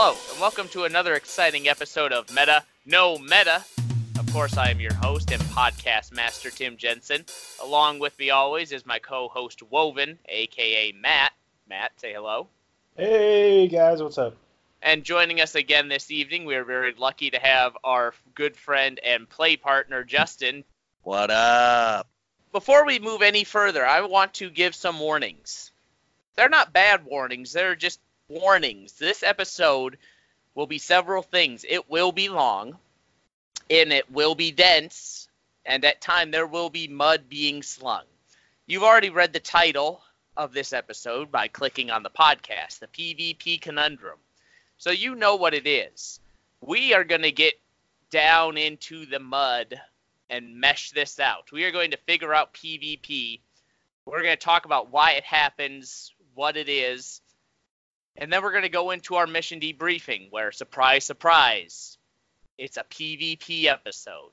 [0.00, 3.64] Hello, and welcome to another exciting episode of Meta No Meta.
[4.16, 7.24] Of course, I am your host and podcast master, Tim Jensen.
[7.60, 11.32] Along with me always is my co host, Woven, aka Matt.
[11.68, 12.46] Matt, say hello.
[12.96, 14.36] Hey guys, what's up?
[14.82, 19.00] And joining us again this evening, we are very lucky to have our good friend
[19.04, 20.62] and play partner, Justin.
[21.02, 22.06] What up?
[22.52, 25.72] Before we move any further, I want to give some warnings.
[26.36, 28.92] They're not bad warnings, they're just warnings.
[28.92, 29.98] This episode
[30.54, 31.64] will be several things.
[31.68, 32.76] It will be long,
[33.70, 35.28] and it will be dense,
[35.64, 38.04] and at time there will be mud being slung.
[38.66, 40.02] You've already read the title
[40.36, 44.18] of this episode by clicking on the podcast, the PvP Conundrum.
[44.76, 46.20] So you know what it is.
[46.60, 47.54] We are going to get
[48.10, 49.80] down into the mud
[50.30, 51.50] and mesh this out.
[51.50, 53.40] We are going to figure out PvP.
[54.04, 57.20] We're going to talk about why it happens, what it is,
[58.18, 61.96] and then we're going to go into our mission debriefing where, surprise, surprise,
[62.58, 64.30] it's a PvP episode.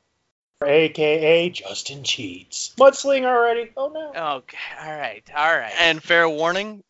[0.63, 2.73] AKA Justin Cheats.
[2.77, 3.71] Mudsling already?
[3.77, 4.37] Oh no.
[4.37, 5.73] Okay, all right, all right.
[5.79, 6.83] And fair warning,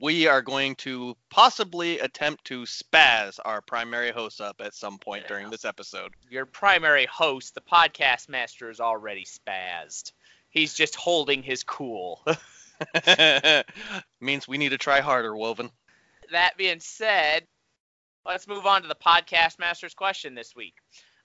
[0.00, 5.28] we are going to possibly attempt to spaz our primary host up at some point
[5.28, 6.12] during this episode.
[6.28, 10.12] Your primary host, the podcast master, is already spazzed.
[10.50, 12.24] He's just holding his cool.
[14.20, 15.70] Means we need to try harder, Woven.
[16.34, 17.46] That being said,
[18.26, 20.74] let's move on to the podcast master's question this week.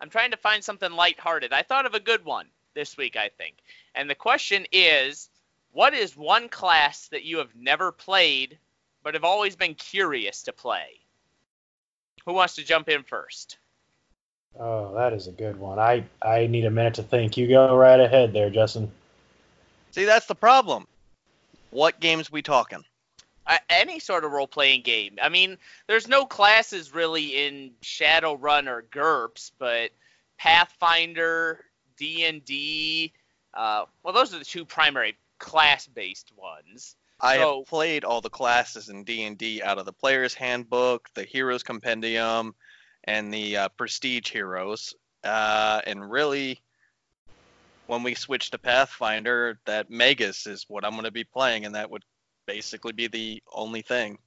[0.01, 1.51] I'm trying to find something lighthearted.
[1.51, 3.57] I thought of a good one this week, I think.
[3.95, 5.29] And the question is
[5.71, 8.57] what is one class that you have never played
[9.03, 10.99] but have always been curious to play?
[12.25, 13.57] Who wants to jump in first?
[14.59, 15.79] Oh, that is a good one.
[15.79, 17.37] I I need a minute to think.
[17.37, 18.91] You go right ahead there, Justin.
[19.91, 20.87] See, that's the problem.
[21.69, 22.83] What games we talking?
[23.69, 25.17] Any sort of role playing game.
[25.21, 29.91] I mean, there's no classes really in Shadowrun or GURPS, but
[30.37, 31.65] Pathfinder,
[31.97, 33.13] D and D.
[33.53, 36.95] Uh, well, those are the two primary class-based ones.
[37.19, 41.23] I So- have played all the classes in D&D out of the Player's Handbook, the
[41.23, 42.55] Heroes Compendium,
[43.03, 44.93] and the uh, Prestige Heroes.
[45.23, 46.61] Uh, and really,
[47.87, 51.75] when we switch to Pathfinder, that Magus is what I'm going to be playing, and
[51.75, 52.03] that would
[52.53, 54.17] basically be the only thing.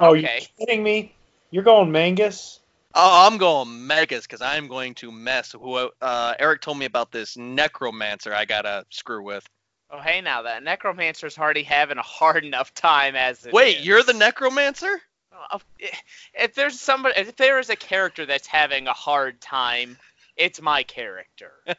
[0.00, 0.40] Oh, Okay.
[0.40, 1.14] you kidding me?
[1.50, 2.58] You're going Mangus?
[2.94, 5.52] Oh, I'm going Magus because I'm going to mess.
[5.52, 9.46] Who uh, Eric told me about this Necromancer I gotta screw with.
[9.92, 13.86] Oh, hey, now that Necromancer's already having a hard enough time as it Wait, is.
[13.86, 15.00] you're the Necromancer?
[15.78, 16.02] If-
[16.34, 19.96] If there's somebody, if there is a character that's having a hard time,
[20.40, 21.52] it's my character.
[21.68, 21.74] oh,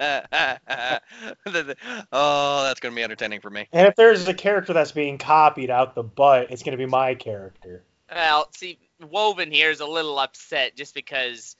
[2.64, 3.68] that's gonna be entertaining for me.
[3.74, 6.86] And if there's a character that's being copied out the butt, it's going to be
[6.86, 7.84] my character.
[8.10, 11.56] Well, see, Woven here is a little upset just because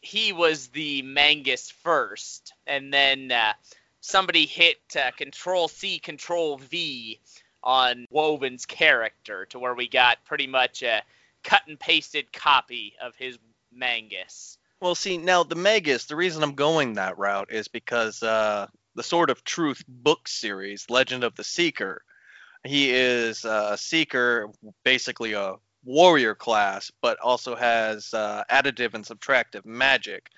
[0.00, 3.52] he was the Mangus first, and then uh,
[4.00, 7.20] somebody hit uh, Control C, Control V
[7.62, 11.02] on Woven's character to where we got pretty much a
[11.42, 13.38] cut and pasted copy of his
[13.72, 14.58] Mangus.
[14.80, 19.02] Well, see, now the Magus, the reason I'm going that route is because uh, the
[19.02, 22.02] Sword of Truth book series, Legend of the Seeker,
[22.64, 24.50] he is uh, a seeker,
[24.84, 30.30] basically a warrior class, but also has uh, additive and subtractive magic.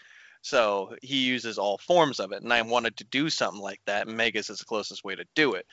[0.42, 4.06] So he uses all forms of it, and I wanted to do something like that,
[4.06, 5.66] and Magus is the closest way to do it.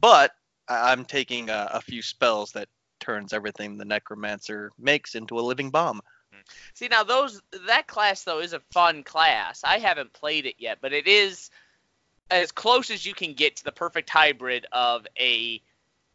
[0.00, 0.32] But
[0.68, 5.70] I'm taking a, a few spells that turns everything the Necromancer makes into a living
[5.70, 6.02] bomb.
[6.74, 9.62] See now those that class though is a fun class.
[9.64, 11.50] I haven't played it yet, but it is
[12.30, 15.60] as close as you can get to the perfect hybrid of a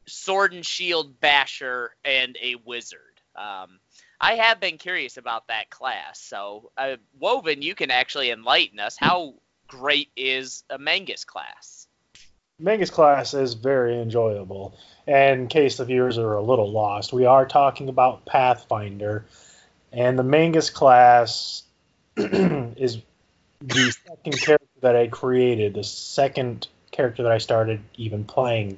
[0.08, 3.02] sword and shield basher and a wizard.
[3.36, 3.80] Um,
[4.20, 8.96] I have been curious about that class, so uh, Woven, you can actually enlighten us.
[8.98, 9.36] How
[9.68, 11.88] great is a Mangus class?
[12.58, 14.78] Mangus class is very enjoyable.
[15.06, 19.26] And in case the viewers are a little lost, we are talking about Pathfinder.
[19.96, 21.64] And the Mangus class
[22.18, 23.02] is
[23.62, 28.78] the second character that I created, the second character that I started even playing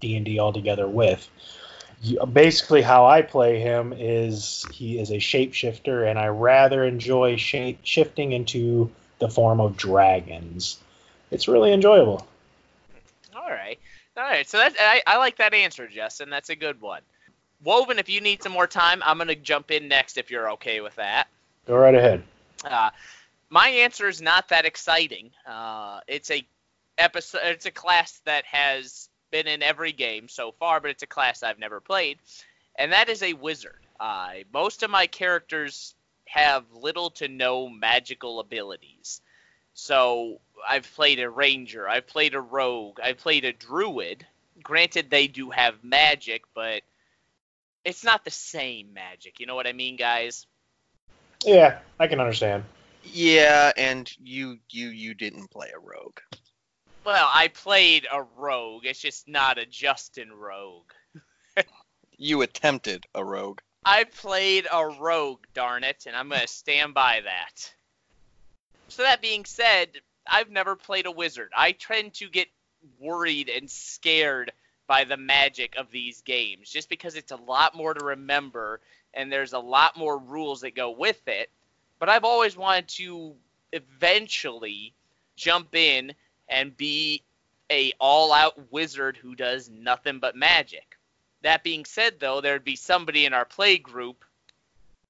[0.00, 1.28] D&D altogether with.
[2.32, 7.78] Basically, how I play him is he is a shapeshifter, and I rather enjoy shape
[7.84, 8.90] shifting into
[9.20, 10.78] the form of dragons.
[11.30, 12.26] It's really enjoyable.
[13.34, 13.78] All right,
[14.16, 14.46] all right.
[14.46, 16.28] So that I, I like that answer, Justin.
[16.28, 17.00] That's a good one.
[17.64, 20.80] Woven, if you need some more time, I'm gonna jump in next if you're okay
[20.80, 21.28] with that.
[21.66, 22.22] Go right ahead.
[22.62, 22.90] Uh,
[23.48, 25.30] my answer is not that exciting.
[25.46, 26.46] Uh, it's a
[26.98, 27.40] episode.
[27.44, 31.42] It's a class that has been in every game so far, but it's a class
[31.42, 32.18] I've never played,
[32.76, 33.80] and that is a wizard.
[33.98, 35.94] Uh, most of my characters
[36.26, 39.20] have little to no magical abilities.
[39.74, 44.26] So I've played a ranger, I've played a rogue, I've played a druid.
[44.62, 46.82] Granted, they do have magic, but
[47.84, 49.40] it's not the same magic.
[49.40, 50.46] You know what I mean, guys?
[51.44, 52.64] Yeah, I can understand.
[53.02, 56.18] Yeah, and you you you didn't play a rogue.
[57.04, 58.86] Well, I played a rogue.
[58.86, 60.90] It's just not a Justin rogue.
[62.16, 63.58] You attempted a rogue.
[63.84, 67.74] I played a rogue, darn it, and I'm going to stand by that.
[68.86, 69.88] So, that being said,
[70.24, 71.50] I've never played a wizard.
[71.54, 72.46] I tend to get
[73.00, 74.52] worried and scared
[74.86, 78.80] by the magic of these games just because it's a lot more to remember
[79.14, 81.50] and there's a lot more rules that go with it.
[81.98, 83.34] But I've always wanted to
[83.72, 84.92] eventually
[85.36, 86.12] jump in
[86.48, 87.22] and be
[87.70, 90.98] a all-out wizard who does nothing but magic.
[91.42, 94.24] That being said, though, there'd be somebody in our play group.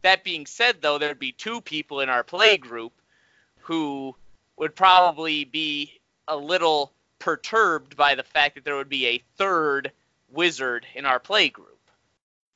[0.02, 2.92] That being said, though, there'd be two people in our play group
[3.60, 4.14] who
[4.56, 9.92] would probably be a little perturbed by the fact that there would be a third
[10.30, 11.68] wizard in our play group.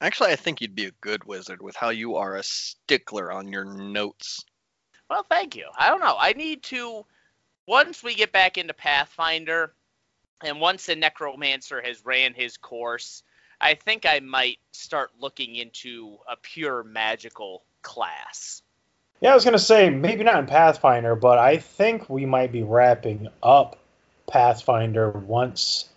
[0.00, 3.48] Actually, I think you'd be a good wizard with how you are a stickler on
[3.48, 4.44] your notes.
[5.10, 5.66] Well, thank you.
[5.76, 6.16] I don't know.
[6.18, 7.04] I need to
[7.66, 9.72] once we get back into Pathfinder
[10.42, 13.22] and once the necromancer has ran his course,
[13.60, 18.62] I think I might start looking into a pure magical class.
[19.20, 22.62] Yeah, I was gonna say maybe not in Pathfinder, but I think we might be
[22.62, 23.78] wrapping up
[24.28, 25.88] Pathfinder once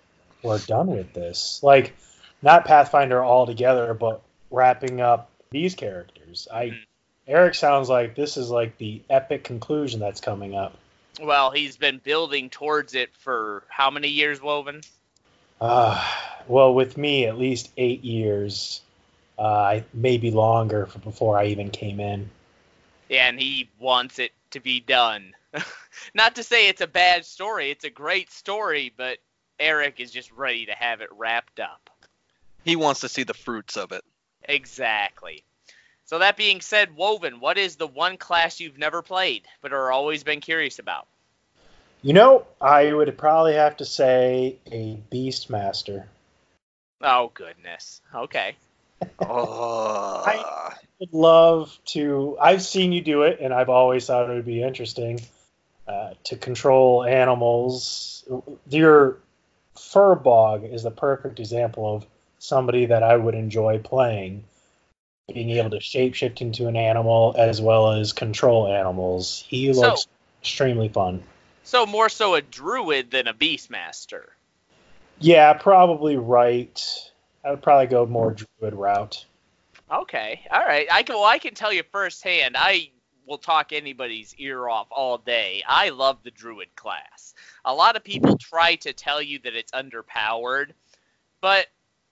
[0.41, 1.59] we're done with this.
[1.61, 1.93] Like,
[2.41, 6.47] not Pathfinder altogether, but wrapping up these characters.
[6.51, 6.85] I Mhm.
[7.27, 10.77] Eric sounds like this is like the epic conclusion that's coming up.
[11.21, 14.81] Well, he's been building towards it for how many years, Woven?
[15.59, 16.03] Uh,
[16.47, 18.81] well, with me, at least eight years,
[19.37, 22.29] uh, maybe longer for before I even came in.
[23.07, 25.33] Yeah, and he wants it to be done.
[26.13, 29.17] Not to say it's a bad story, it's a great story, but
[29.59, 31.89] Eric is just ready to have it wrapped up.
[32.63, 34.03] He wants to see the fruits of it.
[34.43, 35.43] Exactly.
[36.05, 39.91] So that being said, Woven, what is the one class you've never played but are
[39.91, 41.07] always been curious about?
[42.01, 46.05] You know, I would probably have to say a Beastmaster.
[47.01, 48.01] Oh goodness.
[48.13, 48.55] Okay.
[49.19, 50.23] Oh.
[50.99, 52.37] would love to.
[52.39, 55.19] I've seen you do it, and I've always thought it would be interesting
[55.87, 58.23] uh, to control animals.
[58.69, 59.17] Your
[59.75, 62.05] Furbog is the perfect example of
[62.39, 64.43] somebody that I would enjoy playing.
[65.33, 69.43] Being able to shapeshift into an animal as well as control animals.
[69.47, 70.07] He So- looks
[70.41, 71.23] extremely fun.
[71.63, 74.23] So more so a druid than a beastmaster.
[75.19, 77.11] Yeah, probably right.
[77.45, 79.25] I would probably go more druid route.
[79.91, 80.41] Okay.
[80.51, 80.87] All right.
[80.91, 82.55] I can well I can tell you firsthand.
[82.57, 82.89] I
[83.25, 85.63] will talk anybody's ear off all day.
[85.67, 87.33] I love the druid class.
[87.65, 90.71] A lot of people try to tell you that it's underpowered,
[91.39, 91.67] but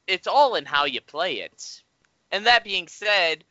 [0.08, 1.84] it's all in how you play it.
[2.32, 3.44] And that being said,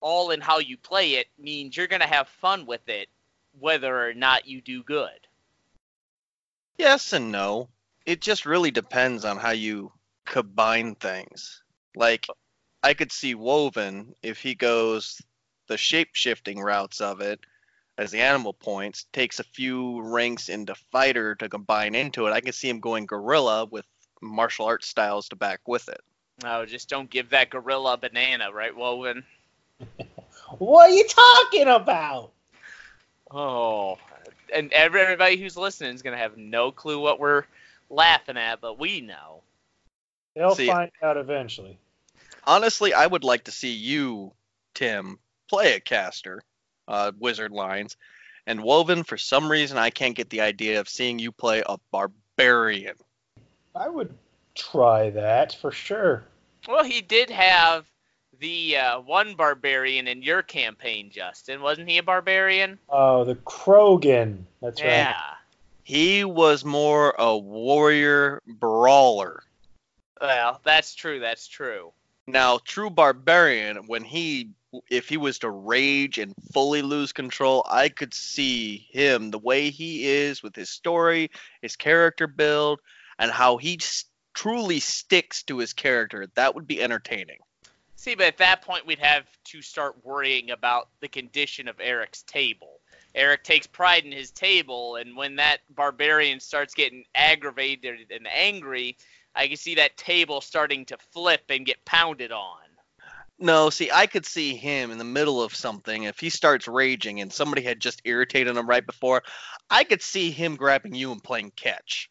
[0.00, 3.08] all in how you play it means you're going to have fun with it
[3.58, 5.26] whether or not you do good.
[6.78, 7.68] Yes and no.
[8.04, 9.92] It just really depends on how you
[10.26, 11.62] combine things.
[11.94, 12.26] Like,
[12.82, 15.20] I could see Woven if he goes
[15.66, 17.40] the shape shifting routes of it
[17.98, 22.32] as the animal points, takes a few ranks into fighter to combine into it.
[22.32, 23.86] I can see him going gorilla with
[24.20, 26.00] martial arts styles to back with it.
[26.44, 29.24] Oh, just don't give that gorilla a banana, right, Woven?
[30.58, 32.30] What are you talking about?
[33.32, 33.98] Oh,
[34.54, 37.44] and everybody who's listening is gonna have no clue what we're
[37.90, 39.42] laughing at, but we know.
[40.36, 41.78] They'll See- find out eventually.
[42.44, 44.32] Honestly, I would like to see you,
[44.74, 45.18] Tim,
[45.48, 46.42] play a caster,
[46.88, 47.96] uh, Wizard Lines,
[48.46, 49.04] and Woven.
[49.04, 52.96] For some reason, I can't get the idea of seeing you play a barbarian.
[53.74, 54.14] I would
[54.54, 56.24] try that for sure.
[56.68, 57.86] Well, he did have
[58.40, 61.62] the uh, one barbarian in your campaign, Justin.
[61.62, 62.78] Wasn't he a barbarian?
[62.88, 64.44] Oh, the Krogan.
[64.60, 64.86] That's yeah.
[64.86, 65.10] right.
[65.10, 65.34] Yeah.
[65.84, 69.42] He was more a warrior brawler.
[70.20, 71.20] Well, that's true.
[71.20, 71.92] That's true.
[72.26, 74.50] Now, true barbarian, when he
[74.90, 79.70] if he was to rage and fully lose control, I could see him the way
[79.70, 81.30] he is with his story,
[81.62, 82.80] his character build,
[83.18, 83.78] and how he
[84.34, 86.26] truly sticks to his character.
[86.34, 87.38] That would be entertaining.
[87.96, 92.22] See, but at that point, we'd have to start worrying about the condition of Eric's
[92.22, 92.80] table.
[93.14, 98.98] Eric takes pride in his table, and when that barbarian starts getting aggravated and angry,
[99.34, 102.58] I can see that table starting to flip and get pounded on.
[103.38, 106.04] No, see, I could see him in the middle of something.
[106.04, 109.22] If he starts raging and somebody had just irritated him right before,
[109.70, 112.10] I could see him grabbing you and playing catch.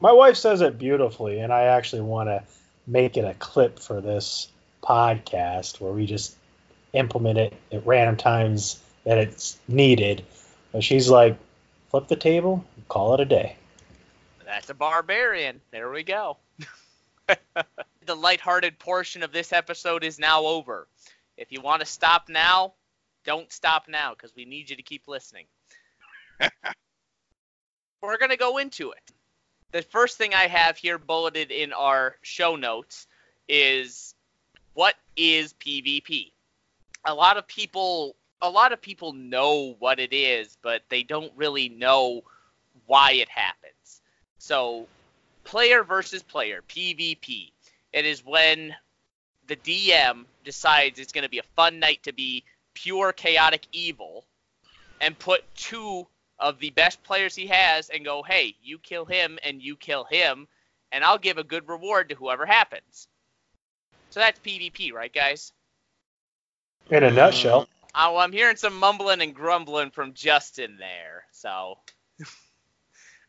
[0.00, 2.42] My wife says it beautifully, and I actually want to
[2.86, 4.48] make it a clip for this
[4.82, 6.34] podcast where we just
[6.94, 10.24] implement it at random times that it's needed.
[10.72, 11.36] But she's like,
[11.90, 13.56] flip the table, call it a day.
[14.46, 15.60] That's a barbarian.
[15.70, 16.38] There we go.
[18.06, 20.88] the lighthearted portion of this episode is now over.
[21.36, 22.74] If you want to stop now,
[23.24, 25.46] don't stop now because we need you to keep listening.
[28.02, 29.12] We're going to go into it.
[29.70, 33.06] The first thing I have here bulleted in our show notes
[33.48, 34.14] is
[34.74, 36.32] what is PvP?
[37.04, 41.32] A lot of people a lot of people know what it is, but they don't
[41.36, 42.22] really know
[42.86, 44.02] why it happens.
[44.38, 44.88] So,
[45.44, 47.52] player versus player, PvP.
[47.92, 48.74] It is when
[49.46, 52.44] the DM decides it's going to be a fun night to be
[52.74, 54.24] pure chaotic evil
[55.00, 56.06] and put two
[56.38, 60.04] of the best players he has and go, hey, you kill him and you kill
[60.04, 60.48] him,
[60.90, 63.08] and I'll give a good reward to whoever happens.
[64.10, 65.52] So that's PvP, right, guys?
[66.90, 67.68] In a nutshell.
[67.94, 71.24] Uh, well, I'm hearing some mumbling and grumbling from Justin there.
[71.32, 71.78] So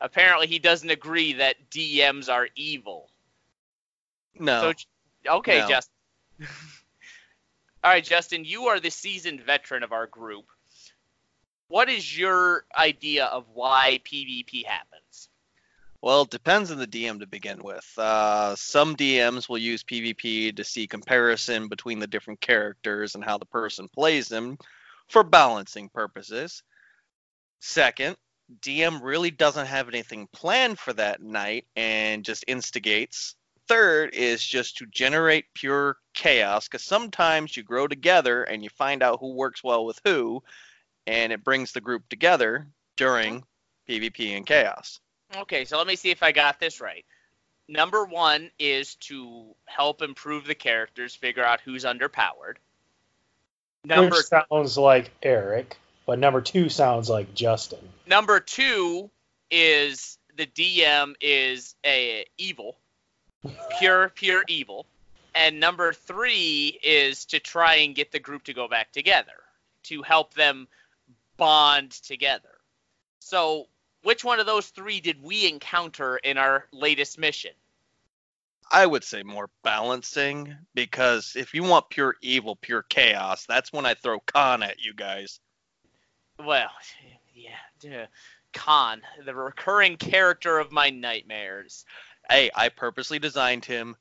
[0.02, 3.10] apparently he doesn't agree that DMs are evil.
[4.40, 4.74] No.
[5.26, 5.68] So, okay, No.
[5.68, 5.94] Justin.
[7.84, 10.46] All right, Justin, you are the seasoned veteran of our group.
[11.68, 15.30] What is your idea of why PvP happens?
[16.02, 17.90] Well, it depends on the DM to begin with.
[17.98, 23.38] Uh, some DMs will use PvP to see comparison between the different characters and how
[23.38, 24.58] the person plays them
[25.08, 26.62] for balancing purposes.
[27.60, 28.18] Second,
[28.62, 33.36] DM really doesn't have anything planned for that night and just instigates.
[33.68, 39.02] Third is just to generate pure chaos because sometimes you grow together and you find
[39.02, 40.44] out who works well with who,
[41.08, 42.68] and it brings the group together
[42.98, 43.44] during
[43.88, 45.00] PvP and chaos.
[45.36, 47.06] Okay, so let me see if I got this right.
[47.68, 52.56] Number one is to help improve the characters, figure out who's underpowered.
[53.86, 57.90] Number Which sounds like Eric, but number two sounds like Justin.
[58.06, 59.10] number two
[59.50, 62.78] is the DM is a evil,
[63.80, 64.86] pure pure evil,
[65.36, 69.44] and number three is to try and get the group to go back together
[69.84, 70.68] to help them
[71.38, 72.60] bond together.
[73.20, 73.68] So,
[74.04, 77.52] which one of those three did we encounter in our latest mission?
[78.72, 83.86] I would say more balancing because if you want pure evil, pure chaos, that's when
[83.86, 85.40] I throw Khan at you guys.
[86.40, 86.72] Well,
[87.36, 88.06] yeah.
[88.54, 91.86] Khan, the recurring character of my nightmares.
[92.30, 93.96] Hey, I purposely designed him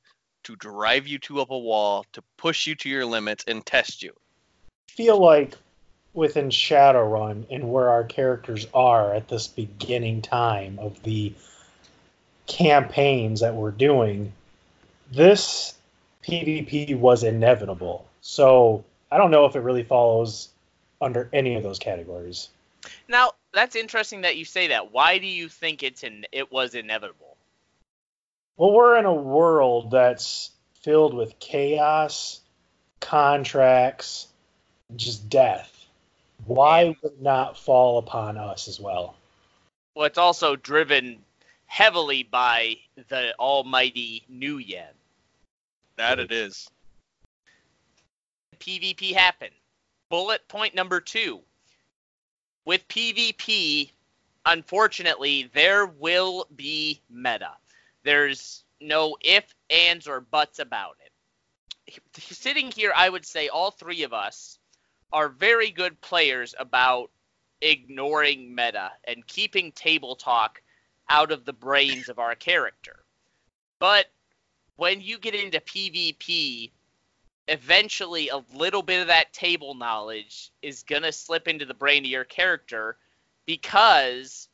[0.45, 4.02] to drive you to up a wall, to push you to your limits and test
[4.02, 4.12] you.
[4.88, 5.55] I feel like
[6.14, 11.33] within Shadowrun and where our characters are at this beginning time of the
[12.47, 14.33] campaigns that we're doing,
[15.11, 15.75] this
[16.25, 18.07] PvP was inevitable.
[18.21, 20.49] So I don't know if it really follows
[21.00, 22.49] under any of those categories.
[23.09, 24.93] Now, that's interesting that you say that.
[24.93, 27.32] Why do you think it's in, it was inevitable?
[28.57, 30.51] Well, we're in a world that's
[30.83, 32.41] filled with chaos,
[33.01, 34.29] contracts,
[34.97, 35.87] just death.
[36.45, 39.17] Why would it not fall upon us as well?
[39.95, 41.19] Well, it's also driven
[41.67, 42.77] heavily by
[43.09, 44.93] the almighty nuyen.
[45.97, 46.69] That it is.
[48.59, 49.49] PvP happen.
[50.09, 51.41] Bullet point number two.
[52.65, 53.91] With PvP,
[54.45, 57.53] unfortunately, there will be meta.
[58.05, 62.03] There's no if, ands, or buts about it.
[62.17, 64.59] Sitting here, I would say all three of us
[65.13, 67.11] are very good players about
[67.61, 70.63] ignoring meta and keeping table talk
[71.09, 73.05] out of the brains of our character.
[73.79, 74.07] But
[74.77, 76.71] when you get into PvP,
[77.49, 82.05] eventually a little bit of that table knowledge is going to slip into the brain
[82.05, 82.97] of your character
[83.47, 84.49] because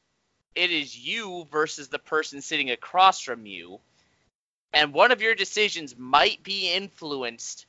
[0.59, 3.79] it is you versus the person sitting across from you.
[4.73, 7.67] And one of your decisions might be influenced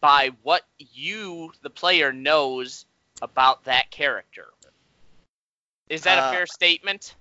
[0.00, 2.84] by what you, the player, knows
[3.22, 4.48] about that character.
[5.88, 7.14] Is that a Uh, fair statement?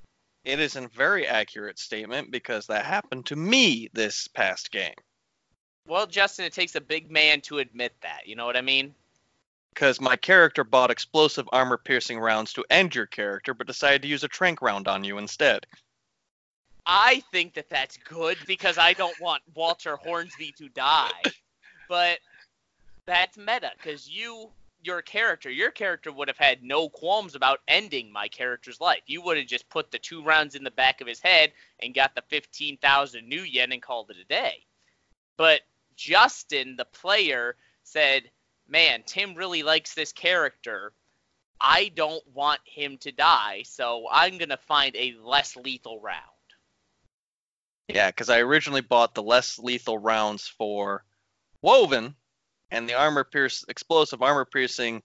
[0.43, 4.93] It is a very accurate statement because that happened to me this past game.
[5.87, 8.27] Well, Justin, it takes a big man to admit that.
[8.27, 8.93] You know what I mean?
[9.77, 14.07] Because my character bought explosive armor piercing rounds to end your character, but decided to
[14.07, 15.67] use a tranq round on you instead.
[16.87, 21.11] I think that that's good because I don't want Walter Hornsby to die.
[21.87, 22.17] But
[23.05, 24.49] That's meta because you,
[24.81, 29.03] your character, your character would have had no qualms about ending my character's life.
[29.05, 31.93] You would have just put the two rounds in the back of his head and
[31.93, 34.65] got the 15,000 nuyen and called it a day.
[35.37, 35.61] But
[35.95, 38.31] Justin, the player, said,
[38.67, 40.93] Man, Tim really likes this character.
[41.59, 46.21] I don't want him to die, so I'm going to find a less lethal round.
[47.87, 51.03] Yeah, because I originally bought the less lethal rounds for
[51.61, 52.15] Woven
[52.69, 55.01] and the armor pierce explosive armor piercing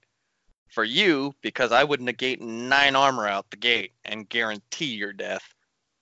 [0.68, 5.54] for you because I would negate nine armor out the gate and guarantee your death.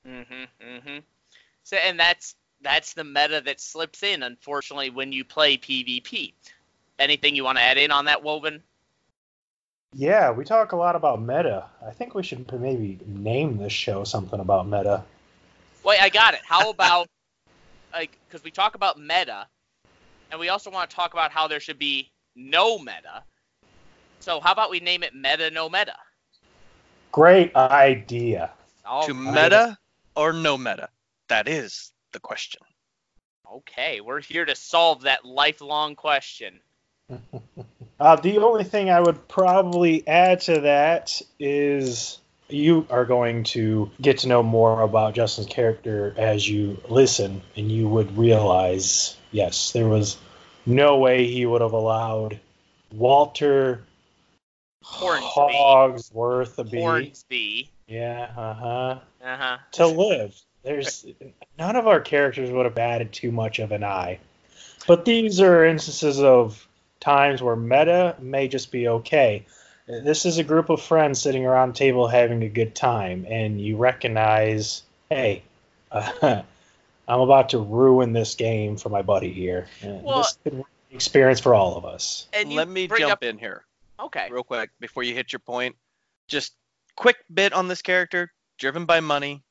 [0.07, 1.03] Mhm, mhm.
[1.65, 6.35] So, and that's that's the meta that slips in, unfortunately, when you play PvP.
[7.01, 8.63] Anything you want to add in on that, Woven?
[9.95, 11.65] Yeah, we talk a lot about meta.
[11.85, 15.03] I think we should maybe name this show something about meta.
[15.83, 16.41] Wait, I got it.
[16.45, 17.09] How about
[17.93, 19.47] like because we talk about meta,
[20.31, 23.25] and we also want to talk about how there should be no meta.
[24.21, 25.97] So how about we name it meta no meta?
[27.13, 28.51] Great idea.
[28.85, 29.35] All to right.
[29.35, 29.79] meta
[30.15, 30.91] or no meta?
[31.29, 32.61] That is the question.
[33.51, 36.61] Okay, we're here to solve that lifelong question.
[37.99, 43.91] Uh, the only thing I would probably add to that is you are going to
[44.01, 49.73] get to know more about Justin's character as you listen, and you would realize, yes,
[49.73, 50.17] there was
[50.67, 52.41] no way he would have allowed
[52.93, 53.83] Walter
[54.83, 55.53] Hornsby.
[55.53, 57.71] Hogsworth to be, Hornsby.
[57.87, 59.59] yeah, uh huh, Uh huh.
[59.73, 60.35] to live.
[60.63, 61.07] There's
[61.59, 64.19] none of our characters would have added too much of an eye,
[64.87, 66.67] but these are instances of
[67.01, 69.47] times where meta may just be okay.
[69.87, 73.61] This is a group of friends sitting around a table having a good time, and
[73.61, 75.43] you recognize, hey,
[75.91, 76.43] uh,
[77.09, 79.67] I'm about to ruin this game for my buddy here.
[79.83, 82.29] And Well- this could be an experience for all of us.
[82.33, 83.65] And Let me jump up, in here
[83.99, 84.29] Okay.
[84.31, 85.75] real quick before you hit your point.
[86.29, 86.55] Just
[86.95, 89.43] quick bit on this character, driven by money,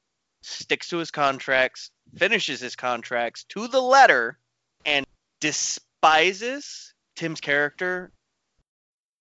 [0.41, 4.39] sticks to his contracts, finishes his contracts to the letter,
[4.85, 5.05] and
[5.41, 6.88] despises
[7.19, 8.11] Tim's character.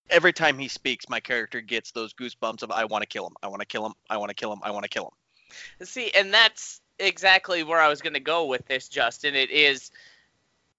[0.09, 3.35] Every time he speaks, my character gets those goosebumps of I want to kill him,
[3.43, 5.13] I want to kill him, I want to kill him, I want to kill
[5.81, 5.85] him.
[5.85, 9.35] See, and that's exactly where I was going to go with this, Justin.
[9.35, 9.91] It is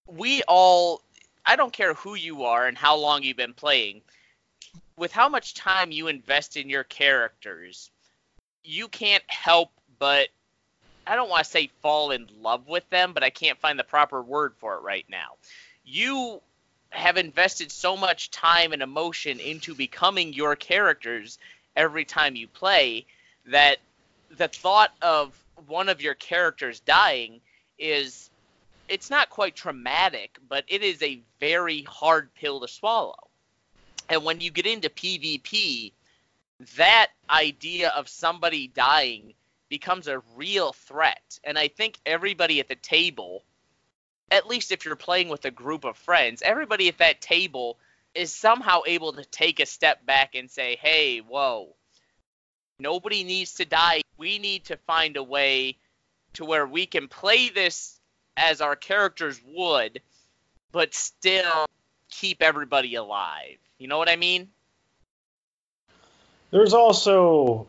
[0.08, 1.04] we all
[1.46, 4.02] I don't care who you are and how long you've been playing.
[4.96, 7.92] With how much time you invest in your characters,
[8.64, 10.30] you can't help but
[11.06, 13.84] I don't want to say fall in love with them, but I can't find the
[13.84, 15.36] proper word for it right now.
[15.84, 16.42] You
[16.90, 21.38] have invested so much time and emotion into becoming your characters
[21.76, 23.06] every time you play
[23.46, 23.78] that
[24.38, 25.34] the thought of
[25.68, 27.42] one of your characters dying
[27.78, 28.30] is
[28.88, 33.30] it's not quite traumatic, but it is a very hard pill to swallow.
[34.10, 35.92] And when you get into PvP,
[36.76, 39.34] that idea of somebody dying
[39.70, 41.40] becomes a real threat.
[41.44, 43.44] And I think everybody at the table,
[44.32, 47.78] at least if you're playing with a group of friends, everybody at that table
[48.16, 51.76] is somehow able to take a step back and say, hey, whoa,
[52.80, 54.02] nobody needs to die.
[54.18, 55.78] We need to find a way
[56.34, 58.00] to where we can play this
[58.38, 60.02] as our characters would,
[60.72, 61.66] but still
[62.10, 63.58] keep everybody alive.
[63.78, 64.50] You know what I mean?
[66.52, 67.68] There's also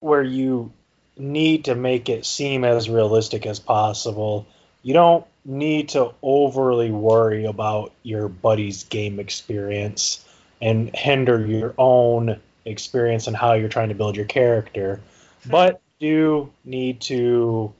[0.00, 0.72] where you
[1.16, 4.46] need to make it seem as realistic as possible.
[4.82, 10.24] You don't need to overly worry about your buddy's game experience
[10.60, 15.00] and hinder your own experience and how you're trying to build your character.
[15.46, 17.72] But do need to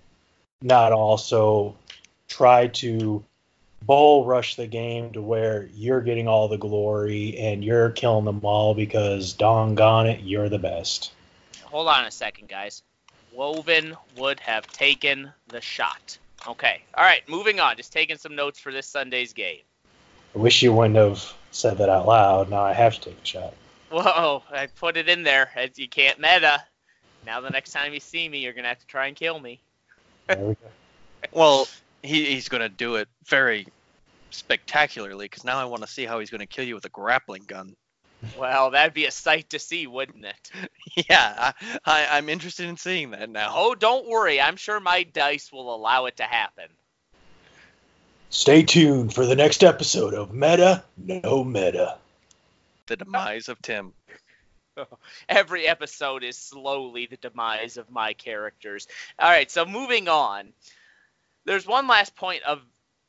[0.62, 1.76] not also
[2.26, 3.22] try to
[3.82, 8.40] bull rush the game to where you're getting all the glory and you're killing them
[8.44, 11.12] all because doggone it, you're the best.
[11.64, 12.82] Hold on a second, guys.
[13.32, 16.18] Woven would have taken the shot.
[16.46, 16.82] Okay.
[16.94, 17.76] All right, moving on.
[17.76, 19.60] Just taking some notes for this Sunday's game.
[20.34, 22.50] I wish you wouldn't have said that out loud.
[22.50, 23.54] Now I have to take a shot.
[23.90, 25.50] Whoa, I put it in there.
[25.56, 26.62] As You can't meta.
[27.26, 29.40] Now the next time you see me, you're going to have to try and kill
[29.40, 29.60] me.
[30.26, 30.60] There we go.
[31.32, 31.66] Well,
[32.02, 33.66] he, he's going to do it very
[34.30, 36.90] spectacularly because now I want to see how he's going to kill you with a
[36.90, 37.74] grappling gun.
[38.36, 40.50] Well, that'd be a sight to see, wouldn't it?
[41.08, 43.52] yeah, I, I, I'm interested in seeing that now.
[43.54, 44.40] Oh, don't worry.
[44.40, 46.68] I'm sure my dice will allow it to happen.
[48.30, 51.96] Stay tuned for the next episode of Meta No Meta.
[52.86, 53.92] The demise of Tim.
[55.28, 58.86] Every episode is slowly the demise of my characters.
[59.18, 60.52] All right, so moving on.
[61.44, 62.60] There's one last point of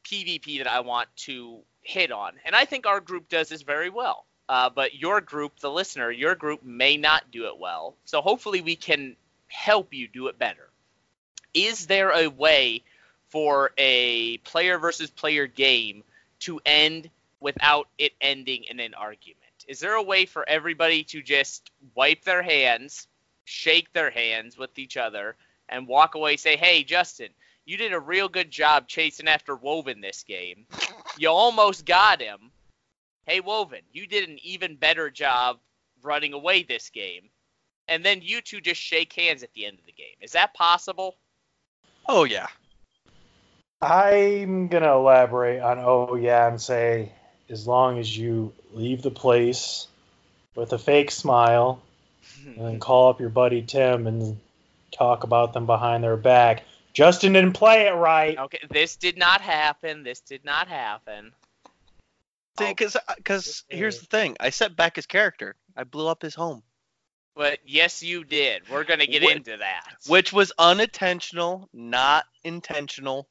[0.06, 3.89] PvP that I want to hit on, and I think our group does this very
[3.89, 4.26] well.
[4.49, 7.93] Uh, but your group, the listener, your group may not do it well.
[8.05, 9.15] So hopefully we can
[9.47, 10.67] help you do it better.
[11.53, 12.83] Is there a way
[13.27, 16.03] for a player versus player game
[16.39, 19.38] to end without it ending in an argument?
[19.67, 23.07] Is there a way for everybody to just wipe their hands,
[23.45, 25.35] shake their hands with each other,
[25.67, 27.29] and walk away say, "Hey, Justin,
[27.65, 30.65] you did a real good job chasing after Woven this game.
[31.19, 32.51] You almost got him.
[33.29, 35.59] Hey, Woven, you did an even better job
[36.01, 37.29] running away this game."
[37.87, 40.15] And then you two just shake hands at the end of the game.
[40.19, 41.15] Is that possible?
[42.07, 42.47] Oh yeah.
[43.81, 47.11] I'm gonna elaborate on oh yeah and say
[47.49, 49.87] as long as you leave the place
[50.55, 51.81] with a fake smile
[52.45, 54.39] and then call up your buddy Tim and
[54.91, 56.63] talk about them behind their back.
[56.93, 58.37] Justin didn't play it right.
[58.37, 60.03] Okay, this did not happen.
[60.03, 61.31] This did not happen.
[62.60, 64.38] See, Oh, because because here's the thing.
[64.39, 65.56] I set back his character.
[65.76, 66.62] I blew up his home,
[67.36, 68.63] But yes, you did.
[68.69, 69.95] We're gonna get into that.
[70.08, 73.28] which was unintentional, not intentional.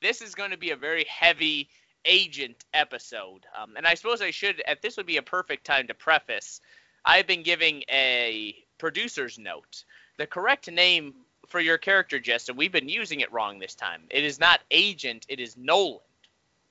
[0.00, 1.68] this is going to be a very heavy
[2.06, 3.44] agent episode.
[3.60, 6.62] Um, and I suppose I should, at this would be a perfect time to preface.
[7.04, 9.84] I've been giving a producer's note.
[10.16, 11.14] The correct name
[11.48, 14.04] for your character, Justin, we've been using it wrong this time.
[14.10, 16.00] It is not agent, it is Nolan.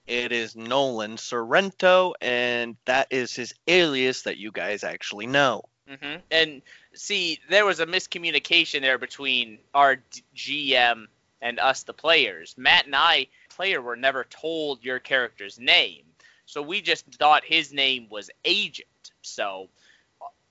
[0.09, 5.65] It is Nolan Sorrento, and that is his alias that you guys actually know.
[5.87, 6.63] hmm And
[6.95, 11.05] see, there was a miscommunication there between our D- GM
[11.43, 12.55] and us, the players.
[12.57, 16.05] Matt and I, player, were never told your character's name,
[16.47, 18.87] so we just thought his name was Agent.
[19.21, 19.69] So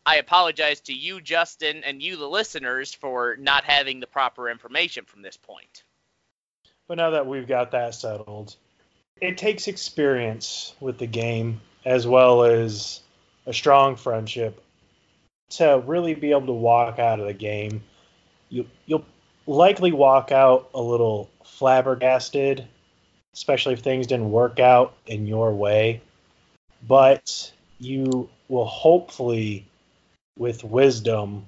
[0.07, 5.05] I apologize to you, Justin, and you, the listeners, for not having the proper information
[5.05, 5.83] from this point.
[6.87, 8.55] But now that we've got that settled,
[9.21, 13.01] it takes experience with the game as well as
[13.47, 14.63] a strong friendship
[15.51, 17.83] to really be able to walk out of the game.
[18.51, 19.05] You you'll
[19.47, 22.67] likely walk out a little flabbergasted,
[23.35, 26.03] especially if things didn't work out in your way.
[26.87, 29.67] But you will hopefully,
[30.37, 31.47] with wisdom,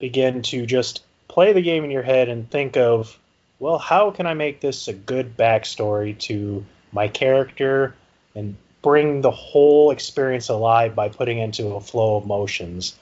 [0.00, 3.18] begin to just play the game in your head and think of
[3.60, 7.94] well, how can I make this a good backstory to my character
[8.34, 12.96] and bring the whole experience alive by putting into a flow of motions?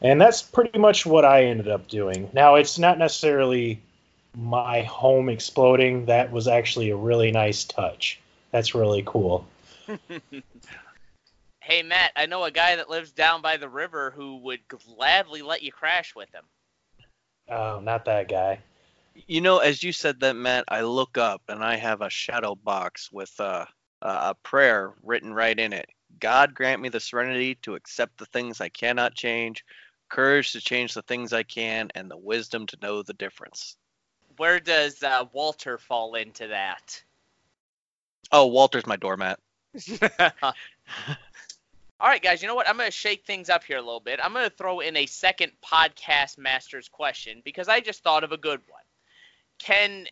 [0.00, 2.30] And that's pretty much what I ended up doing.
[2.32, 3.80] Now, it's not necessarily
[4.36, 6.06] my home exploding.
[6.06, 8.20] That was actually a really nice touch.
[8.52, 9.46] That's really cool.
[11.68, 15.42] Hey, Matt, I know a guy that lives down by the river who would gladly
[15.42, 16.44] let you crash with him.
[17.46, 18.60] Oh, not that guy.
[19.26, 22.54] You know, as you said that, Matt, I look up and I have a shadow
[22.54, 23.66] box with uh,
[24.00, 25.88] a prayer written right in it.
[26.20, 29.64] God grant me the serenity to accept the things I cannot change,
[30.08, 33.76] courage to change the things I can, and the wisdom to know the difference.
[34.36, 37.02] Where does uh, Walter fall into that?
[38.30, 39.40] Oh, Walter's my doormat.
[42.00, 42.68] All right, guys, you know what?
[42.68, 44.20] I'm going to shake things up here a little bit.
[44.22, 48.30] I'm going to throw in a second podcast master's question because I just thought of
[48.30, 48.77] a good one.
[49.58, 50.06] Can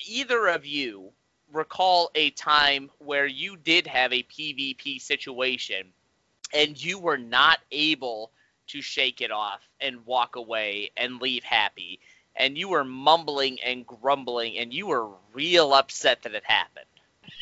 [0.00, 1.12] either of you
[1.52, 5.86] recall a time where you did have a PvP situation
[6.54, 8.30] and you were not able
[8.68, 12.00] to shake it off and walk away and leave happy?
[12.36, 16.86] And you were mumbling and grumbling and you were real upset that it happened.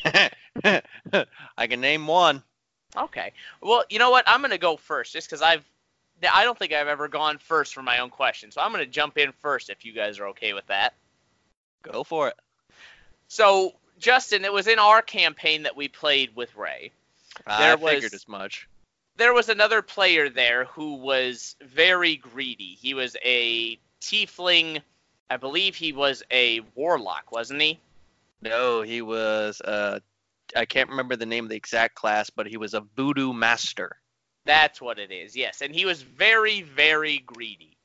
[1.57, 2.43] I can name one.
[2.95, 3.33] Okay.
[3.61, 4.25] Well, you know what?
[4.27, 5.65] I'm going to go first just because I've.
[6.31, 8.51] I don't think I've ever gone first for my own question.
[8.51, 10.93] So I'm going to jump in first if you guys are okay with that.
[11.81, 12.35] Go for it.
[13.27, 16.91] So, Justin, it was in our campaign that we played with Ray.
[17.45, 18.67] I There figured was- as much.
[19.17, 22.77] There was another player there who was very greedy.
[22.81, 24.81] He was a tiefling.
[25.29, 27.79] I believe he was a warlock, wasn't he?
[28.41, 29.61] No, he was.
[29.61, 29.99] Uh,
[30.55, 33.97] I can't remember the name of the exact class, but he was a voodoo master.
[34.45, 35.61] That's what it is, yes.
[35.61, 37.77] And he was very, very greedy.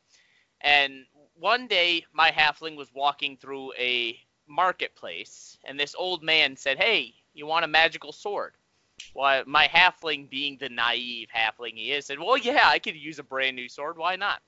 [0.62, 1.04] And
[1.38, 4.18] one day, my halfling was walking through a
[4.48, 8.54] marketplace, and this old man said, Hey, you want a magical sword?
[9.14, 13.18] Well, my halfling, being the naive halfling he is, said, Well, yeah, I could use
[13.18, 13.98] a brand new sword.
[13.98, 14.40] Why not?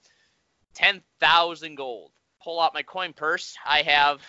[0.74, 2.12] 10,000 gold.
[2.42, 3.56] Pull out my coin purse.
[3.66, 4.22] I have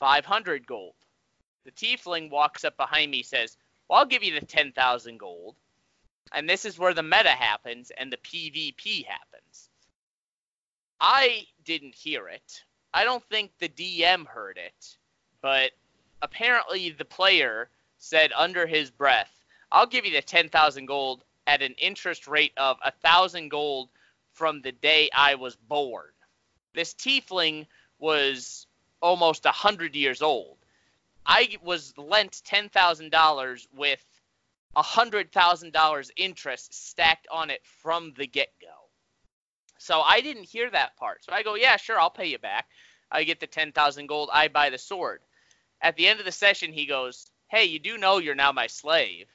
[0.00, 0.94] 500 gold.
[1.64, 3.56] The tiefling walks up behind me, says,
[3.88, 5.56] Well, I'll give you the 10,000 gold
[6.32, 9.68] and this is where the meta happens and the PvP happens.
[11.00, 12.62] I didn't hear it.
[12.94, 14.96] I don't think the DM heard it,
[15.42, 15.72] but
[16.22, 21.74] apparently the player said under his breath, I'll give you the 10,000 gold at an
[21.74, 23.90] interest rate of a 1,000 gold
[24.32, 26.10] from the day I was born.
[26.74, 27.66] This tiefling
[27.98, 28.66] was
[29.00, 30.56] almost a 100 years old.
[31.24, 34.04] I was lent $10,000 with
[34.76, 38.85] $100,000 interest stacked on it from the get go.
[39.78, 41.24] So I didn't hear that part.
[41.24, 42.66] So I go, yeah, sure, I'll pay you back.
[43.10, 44.30] I get the 10,000 gold.
[44.32, 45.20] I buy the sword.
[45.80, 48.66] At the end of the session, he goes, hey, you do know you're now my
[48.66, 49.26] slave.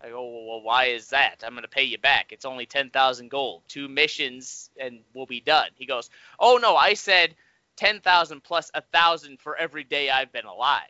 [0.00, 1.42] I go, well, why is that?
[1.44, 2.30] I'm going to pay you back.
[2.30, 3.62] It's only 10,000 gold.
[3.66, 5.70] Two missions and we'll be done.
[5.74, 7.34] He goes, oh, no, I said
[7.76, 10.82] 10,000 plus a 1,000 for every day I've been alive.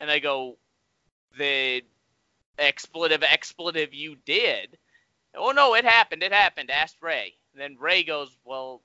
[0.00, 0.56] And I go,
[1.36, 1.82] the
[2.58, 4.78] expletive, expletive you did.
[5.34, 6.22] Oh, no, it happened.
[6.22, 6.70] It happened.
[6.70, 7.34] Ask Ray.
[7.52, 8.82] And then Ray goes, well,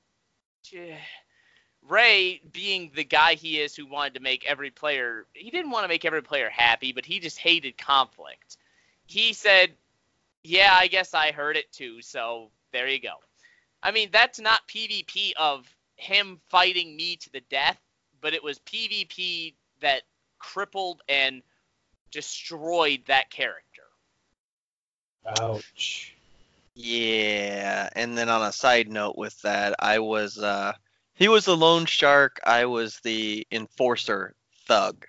[1.87, 5.83] Ray, being the guy he is who wanted to make every player, he didn't want
[5.83, 8.57] to make every player happy, but he just hated conflict.
[9.05, 9.71] He said,
[10.43, 13.13] Yeah, I guess I heard it too, so there you go.
[13.83, 17.79] I mean, that's not PvP of him fighting me to the death,
[18.19, 20.01] but it was PvP that
[20.39, 21.43] crippled and
[22.09, 23.83] destroyed that character.
[25.39, 26.14] Ouch.
[26.75, 30.73] Yeah, and then on a side note with that, I was uh
[31.13, 34.35] he was the loan shark, I was the enforcer
[34.67, 35.05] thug.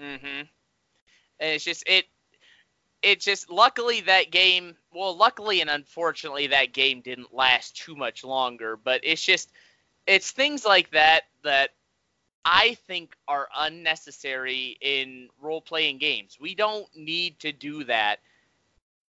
[0.00, 0.48] Mhm.
[1.40, 2.06] And it's just it
[3.02, 8.24] it just luckily that game well luckily and unfortunately that game didn't last too much
[8.24, 9.52] longer, but it's just
[10.06, 11.70] it's things like that that
[12.44, 16.38] I think are unnecessary in role playing games.
[16.40, 18.20] We don't need to do that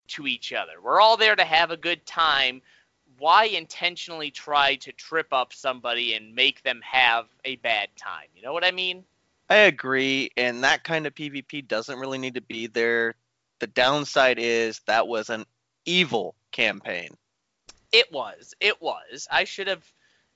[0.08, 0.72] to each other.
[0.82, 2.62] We're all there to have a good time.
[3.18, 8.26] Why intentionally try to trip up somebody and make them have a bad time?
[8.34, 9.04] You know what I mean?
[9.48, 13.14] I agree, and that kind of PvP doesn't really need to be there.
[13.58, 15.44] The downside is that was an
[15.84, 17.10] evil campaign.
[17.92, 18.54] It was.
[18.60, 19.28] It was.
[19.30, 19.84] I should have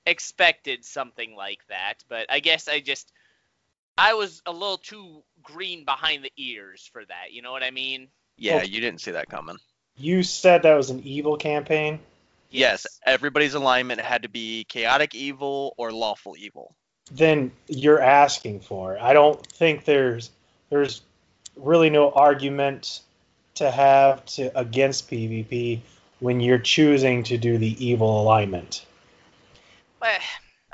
[0.05, 3.11] expected something like that, but I guess I just
[3.97, 7.31] I was a little too green behind the ears for that.
[7.31, 8.07] You know what I mean?
[8.39, 8.67] Yeah, Okay.
[8.67, 9.57] you didn't see that coming.
[9.97, 11.99] You said that was an evil campaign.
[12.51, 16.75] Yes, everybody's alignment had to be chaotic evil or lawful evil.
[17.11, 18.95] Then you're asking for.
[18.95, 19.01] it.
[19.01, 20.31] I don't think there's
[20.69, 21.01] there's
[21.55, 23.01] really no argument
[23.55, 25.81] to have to against PvP
[26.19, 28.85] when you're choosing to do the evil alignment.
[30.01, 30.19] Well,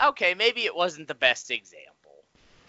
[0.09, 1.91] okay, maybe it wasn't the best example.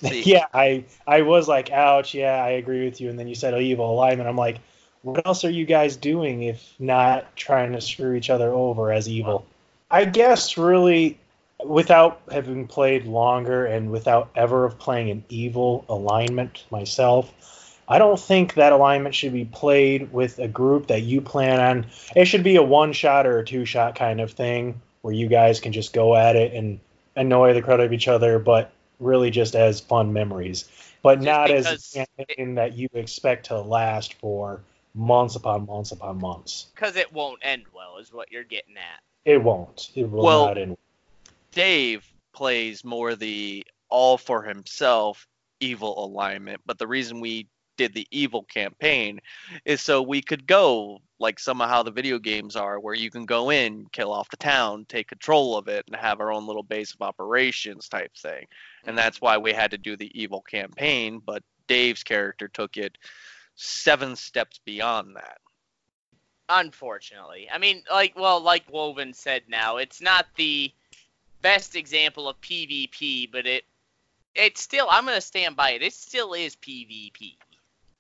[0.02, 0.22] See.
[0.32, 3.10] yeah, I I was like, ouch, yeah, I agree with you.
[3.10, 4.28] And then you said oh, evil alignment.
[4.28, 4.58] I'm like,
[5.06, 9.08] what else are you guys doing if not trying to screw each other over as
[9.08, 9.46] evil?
[9.88, 11.16] I guess really,
[11.64, 17.32] without having played longer and without ever of playing an evil alignment myself,
[17.88, 21.86] I don't think that alignment should be played with a group that you plan on.
[22.16, 25.28] It should be a one shot or a two shot kind of thing where you
[25.28, 26.80] guys can just go at it and
[27.14, 30.68] annoy the crud out of each other, but really just as fun memories.
[31.00, 34.62] But Just not as a campaign that you expect to last for
[34.96, 36.66] months upon months upon months.
[36.74, 39.02] Because it won't end well, is what you're getting at.
[39.24, 39.90] It won't.
[39.94, 40.70] It will Well- not end.
[40.70, 40.78] Well.
[41.52, 45.28] Dave plays more the all for himself
[45.60, 49.20] evil alignment, but the reason we did the evil campaign
[49.64, 53.10] is so we could go like some of how the video games are where you
[53.10, 56.46] can go in, kill off the town, take control of it and have our own
[56.46, 58.46] little base of operations type thing.
[58.86, 62.96] And that's why we had to do the evil campaign, but Dave's character took it
[63.56, 65.38] seven steps beyond that.
[66.48, 67.48] Unfortunately.
[67.52, 70.72] I mean, like, well, like Woven said now, it's not the
[71.42, 73.64] best example of PvP, but it,
[74.34, 75.82] it still, I'm to stand by it.
[75.82, 77.36] It still is PvP.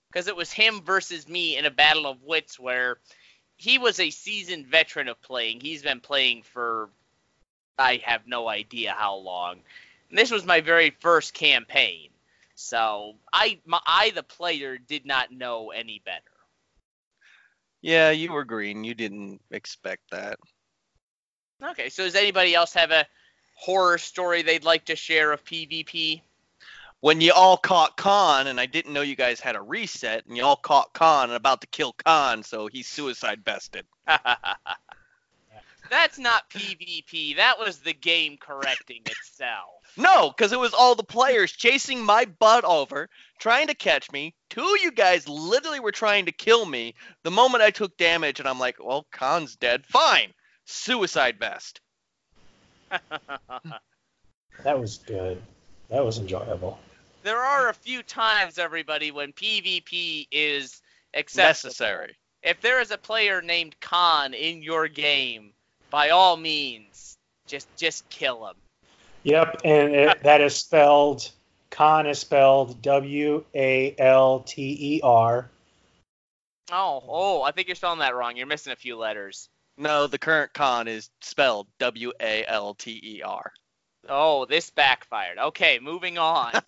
[0.08, 2.98] Because it was him versus me in a battle of wits where
[3.56, 5.60] he was a seasoned veteran of playing.
[5.60, 6.88] He's been playing for,
[7.78, 9.60] I have no idea how long.
[10.10, 12.10] And this was my very first campaign.
[12.56, 16.22] So I, my, I, the player, did not know any better.
[17.82, 18.82] Yeah, you were green.
[18.82, 20.38] You didn't expect that.
[21.62, 23.06] Okay, so does anybody else have a
[23.54, 26.22] horror story they'd like to share of PvP?
[27.00, 30.36] when you all caught Khan, and I didn't know you guys had a reset, and
[30.36, 33.86] you all caught Khan and about to kill Khan, so he's suicide bested.
[35.90, 37.36] That's not PvP.
[37.36, 39.75] That was the game correcting itself.
[39.96, 43.08] No, because it was all the players chasing my butt over,
[43.40, 44.34] trying to catch me.
[44.50, 46.94] Two of you guys literally were trying to kill me.
[47.22, 49.86] The moment I took damage, and I'm like, well, Khan's dead.
[49.86, 50.34] Fine.
[50.66, 51.80] Suicide vest.
[54.64, 55.42] That was good.
[55.90, 56.78] That was enjoyable.
[57.22, 60.80] there are a few times, everybody, when PvP is
[61.14, 61.68] acceptable.
[61.68, 62.16] Necessary.
[62.42, 65.52] If there is a player named Khan in your game,
[65.90, 68.56] by all means, just just kill him.
[69.26, 71.28] Yep, and it, that is spelled.
[71.70, 75.50] Con is spelled W A L T E R.
[76.70, 78.36] Oh, oh, I think you're spelling that wrong.
[78.36, 79.48] You're missing a few letters.
[79.76, 83.52] No, the current con is spelled W A L T E R.
[84.08, 85.38] Oh, this backfired.
[85.38, 86.52] Okay, moving on.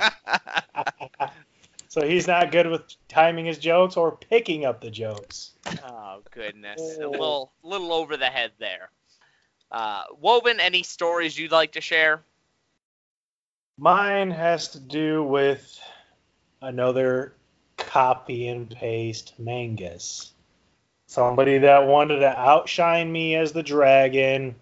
[1.90, 5.54] So he's not good with timing his jokes or picking up the jokes.
[5.84, 8.90] oh goodness, a little little over the head there.
[9.70, 12.22] Uh, Woven, any stories you'd like to share?
[13.78, 15.80] Mine has to do with
[16.60, 17.32] another
[17.76, 20.32] copy and paste Mangus.
[21.06, 24.54] Somebody that wanted to outshine me as the dragon,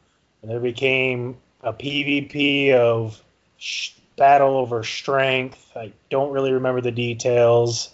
[0.43, 3.21] and there became a PvP of
[3.59, 5.73] sh- battle over strength.
[5.77, 7.91] I don't really remember the details,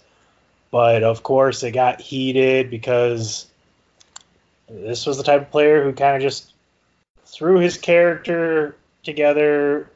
[0.71, 3.47] but of course it got heated because
[4.69, 6.53] this was the type of player who kind of just
[7.35, 9.89] threw his character together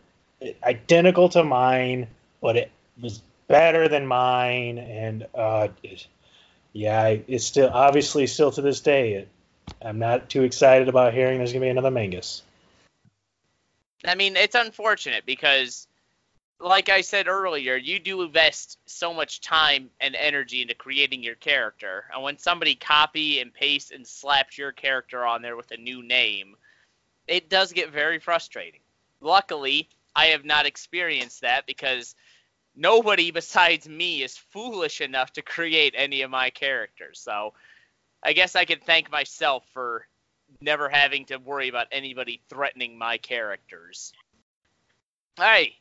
[0.63, 2.08] identical to mine,
[2.41, 2.71] but it
[3.02, 6.06] was better than mine, and uh, it,
[6.73, 9.13] yeah, it's still obviously still to this day.
[9.13, 9.28] It,
[9.82, 12.43] I'm not too excited about hearing there's gonna be another Mangus.
[14.06, 15.88] I mean, it's unfortunate because,
[16.60, 21.36] like I said earlier, you do invest so much time and energy into creating your
[21.36, 25.78] character, and when somebody copy and paste and slaps your character on there with a
[25.78, 26.56] new name,
[27.29, 28.81] it does get very frustrating.
[29.21, 32.15] Luckily, I have not experienced that because
[32.75, 37.19] nobody besides me is foolish enough to create any of my characters.
[37.19, 37.53] So
[38.23, 40.07] I guess I can thank myself for
[40.61, 44.11] never having to worry about anybody threatening my characters.
[45.37, 45.73] Right.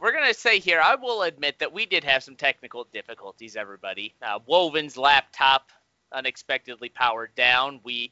[0.00, 3.56] We're going to say here, I will admit that we did have some technical difficulties,
[3.56, 4.14] everybody.
[4.20, 5.70] Uh, Woven's laptop
[6.12, 7.80] unexpectedly powered down.
[7.84, 8.10] We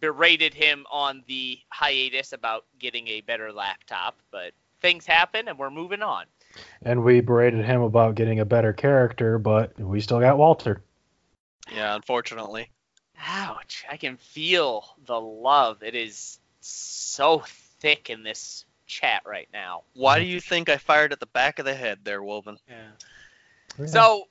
[0.00, 5.70] berated him on the hiatus about getting a better laptop, but things happen and we're
[5.70, 6.24] moving on.
[6.82, 10.82] And we berated him about getting a better character, but we still got Walter.
[11.72, 12.70] Yeah, unfortunately.
[13.18, 13.84] Ouch.
[13.90, 15.82] I can feel the love.
[15.82, 17.42] It is so
[17.80, 19.84] thick in this chat right now.
[19.94, 22.58] Why do you think I fired at the back of the head there, Woven?
[22.68, 23.86] Yeah.
[23.86, 24.28] So,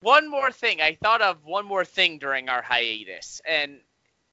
[0.00, 0.80] one more thing.
[0.80, 3.80] I thought of one more thing during our hiatus, and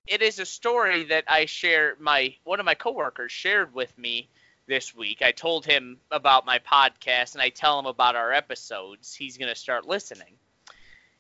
[0.10, 1.96] it is a story that I share.
[2.00, 4.28] My one of my coworkers shared with me
[4.68, 5.22] this week.
[5.22, 9.14] I told him about my podcast, and I tell him about our episodes.
[9.14, 10.34] He's gonna start listening,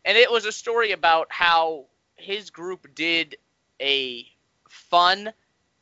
[0.03, 3.37] and it was a story about how his group did
[3.79, 4.27] a
[4.67, 5.31] fun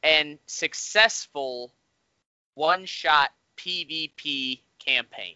[0.04, 1.72] and successful
[2.54, 5.36] one-shot PvP campaign.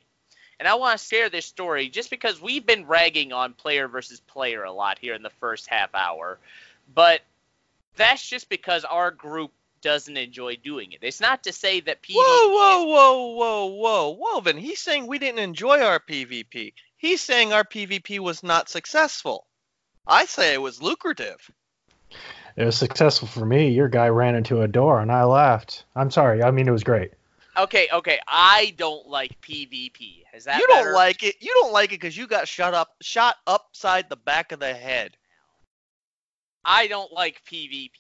[0.60, 4.20] And I want to share this story just because we've been ragging on player versus
[4.20, 6.38] player a lot here in the first half hour.
[6.94, 7.22] But
[7.96, 9.52] that's just because our group
[9.82, 11.00] doesn't enjoy doing it.
[11.02, 12.16] It's not to say that PvP.
[12.16, 14.58] Whoa, whoa, whoa, whoa, whoa, Woven.
[14.58, 16.74] He's saying we didn't enjoy our PvP.
[16.98, 19.48] He's saying our PvP was not successful.
[20.06, 21.52] I say it was lucrative.
[22.56, 23.70] It was successful for me.
[23.70, 25.86] Your guy ran into a door and I laughed.
[25.96, 26.44] I'm sorry.
[26.44, 27.12] I mean, it was great.
[27.58, 28.20] Okay, okay.
[28.28, 30.24] I don't like PvP.
[30.34, 31.36] Is that you don't like it.
[31.40, 34.74] You don't like it because you got shot up, shot upside the back of the
[34.74, 35.18] head.
[36.66, 37.92] I don't like PvP.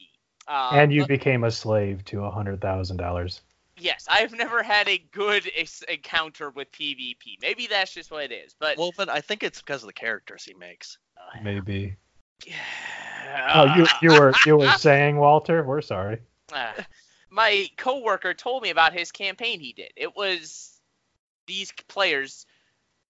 [0.47, 3.41] Uh, and you but- became a slave to a hundred thousand dollars.
[3.78, 7.38] yes, I've never had a good ex- encounter with PvP.
[7.41, 8.56] Maybe that's just what it is.
[8.60, 10.97] But Woven, I think it's because of the characters he makes.
[11.43, 11.95] Maybe.
[12.47, 15.63] uh, Oh, you you were you were saying Walter?
[15.63, 16.19] We're sorry.
[16.52, 16.74] Uh,
[17.30, 19.91] my coworker told me about his campaign he did.
[19.95, 20.80] It was
[21.47, 22.45] these players.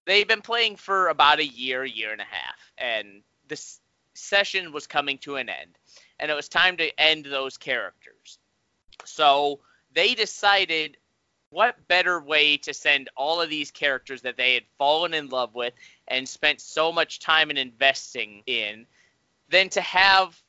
[0.06, 3.80] They've been playing for about a year, year and a half, and this
[4.22, 5.78] session was coming to an end,
[6.18, 8.38] and it was time to end those characters.
[9.04, 9.60] So
[9.92, 10.96] they decided
[11.50, 15.54] what better way to send all of these characters that they had fallen in love
[15.54, 15.74] with
[16.08, 18.86] and spent so much time and investing in
[19.50, 20.40] than to have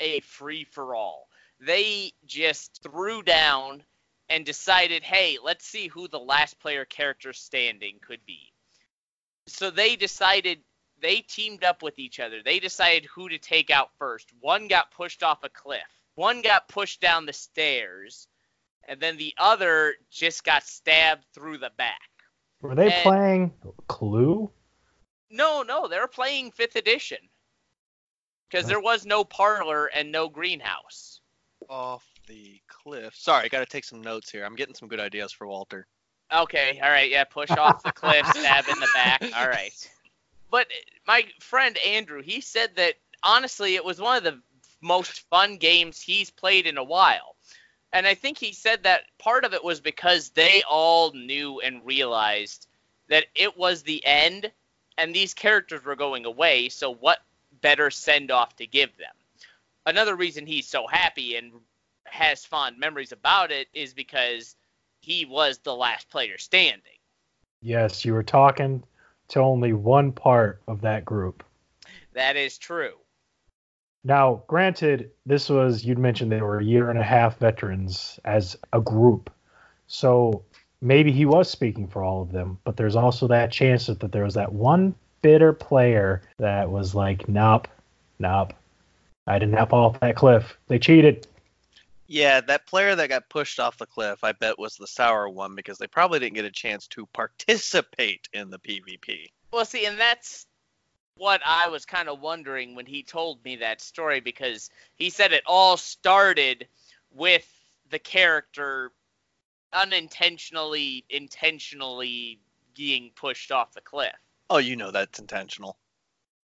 [0.00, 1.28] a free for all
[1.60, 3.82] they just threw down
[4.28, 8.52] and decided, hey, let's see who the last player character standing could be.
[9.46, 10.60] So they decided
[11.00, 12.42] they teamed up with each other.
[12.44, 14.28] They decided who to take out first.
[14.40, 15.80] One got pushed off a cliff.
[16.14, 18.28] One got pushed down the stairs,
[18.88, 21.98] and then the other just got stabbed through the back.
[22.60, 23.54] Were they And- playing
[23.86, 24.50] Clue?
[25.30, 27.18] No, no, they were playing 5th edition.
[28.50, 31.20] Because there was no parlor and no greenhouse.
[31.68, 33.14] Off the cliff.
[33.14, 34.44] Sorry, I got to take some notes here.
[34.44, 35.86] I'm getting some good ideas for Walter.
[36.32, 39.22] Okay, all right, yeah, push off the cliff, stab in the back.
[39.36, 39.72] All right.
[40.50, 44.40] But eh, my friend Andrew, he said that honestly, it was one of the
[44.80, 47.36] most fun games he's played in a while.
[47.92, 51.84] And I think he said that part of it was because they all knew and
[51.84, 52.66] realized
[53.08, 54.50] that it was the end
[54.96, 57.18] and these characters were going away, so what
[57.62, 59.12] better send off to give them?
[59.86, 61.52] Another reason he's so happy and
[62.04, 64.56] has fond memories about it is because
[65.00, 66.98] he was the last player standing.
[67.62, 68.82] Yes, you were talking
[69.30, 71.42] to only one part of that group.
[72.12, 72.94] That is true.
[74.02, 78.56] Now, granted, this was, you'd mentioned they were a year and a half veterans as
[78.72, 79.30] a group.
[79.86, 80.42] So
[80.80, 84.12] maybe he was speaking for all of them, but there's also that chance that, that
[84.12, 87.68] there was that one bitter player that was like, nope,
[88.18, 88.54] nope,
[89.26, 90.56] I didn't have off that cliff.
[90.68, 91.26] They cheated.
[92.12, 95.54] Yeah, that player that got pushed off the cliff, I bet was the sour one
[95.54, 99.28] because they probably didn't get a chance to participate in the PvP.
[99.52, 100.48] Well, see, and that's
[101.14, 105.32] what I was kind of wondering when he told me that story because he said
[105.32, 106.66] it all started
[107.12, 107.48] with
[107.90, 108.90] the character
[109.72, 112.40] unintentionally, intentionally
[112.74, 114.16] being pushed off the cliff.
[114.50, 115.76] Oh, you know that's intentional.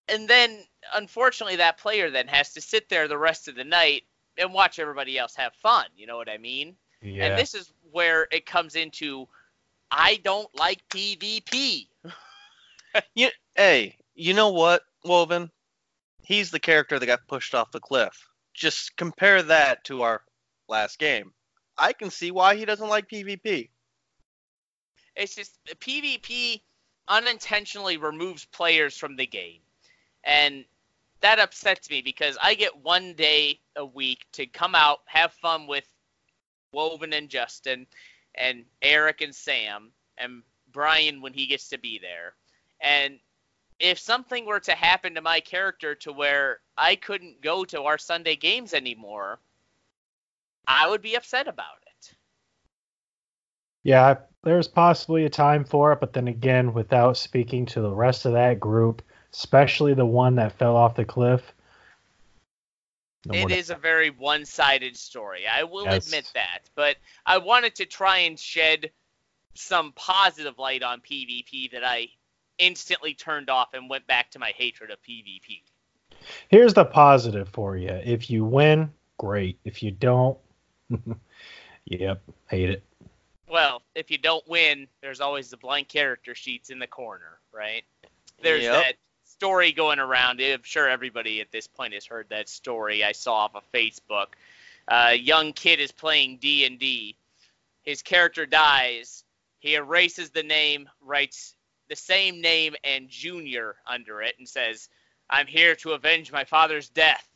[0.10, 0.64] And then,
[0.94, 4.04] unfortunately, that player then has to sit there the rest of the night
[4.38, 5.86] and watch everybody else have fun.
[5.96, 6.76] You know what I mean?
[7.02, 7.26] Yeah.
[7.26, 9.28] And this is where it comes into
[9.92, 11.88] I don't like PvP.
[13.14, 13.28] You,
[13.58, 15.52] hey, you know what, Woven?
[16.24, 18.30] He's the character that got pushed off the cliff.
[18.54, 20.22] Just compare that to our
[20.70, 21.34] last game.
[21.78, 23.68] I can see why he doesn't like PvP.
[25.18, 26.62] It's just PvP
[27.08, 29.60] unintentionally removes players from the game.
[30.24, 30.66] And
[31.26, 35.66] that upsets me because I get one day a week to come out, have fun
[35.66, 35.88] with
[36.72, 37.88] Woven and Justin,
[38.36, 42.36] and Eric and Sam, and Brian when he gets to be there.
[42.80, 43.18] And
[43.80, 47.98] if something were to happen to my character to where I couldn't go to our
[47.98, 49.40] Sunday games anymore,
[50.68, 52.14] I would be upset about it.
[53.82, 58.26] Yeah, there's possibly a time for it, but then again, without speaking to the rest
[58.26, 59.02] of that group,
[59.38, 61.54] especially the one that fell off the cliff.
[63.26, 65.46] no It a very one-sided story.
[65.48, 66.08] I will Yes.
[66.08, 68.92] admit that, but I wanted to try and shed
[69.54, 72.10] some positive light on PvP that I
[72.58, 75.62] instantly turned off and went back to my hatred of PvP.
[76.48, 77.90] Here's the positive for you.
[77.90, 79.60] If you win, great.
[79.66, 80.38] If you don't,
[81.86, 82.84] yep, hate it.
[83.50, 87.84] Well, if you don't win, there's always the blank character sheets in the corner, right?
[88.42, 88.74] There's Yep.
[88.74, 88.96] that
[89.38, 90.40] story going around.
[90.42, 94.28] I'm sure everybody at this point has heard that story I saw off of Facebook.
[94.88, 97.16] A young kid is playing D&D.
[97.84, 99.26] His character dies.
[99.60, 101.56] He erases the name, writes
[101.90, 104.90] the same name and junior under it and says,
[105.30, 107.28] "I'm here to avenge my father's death."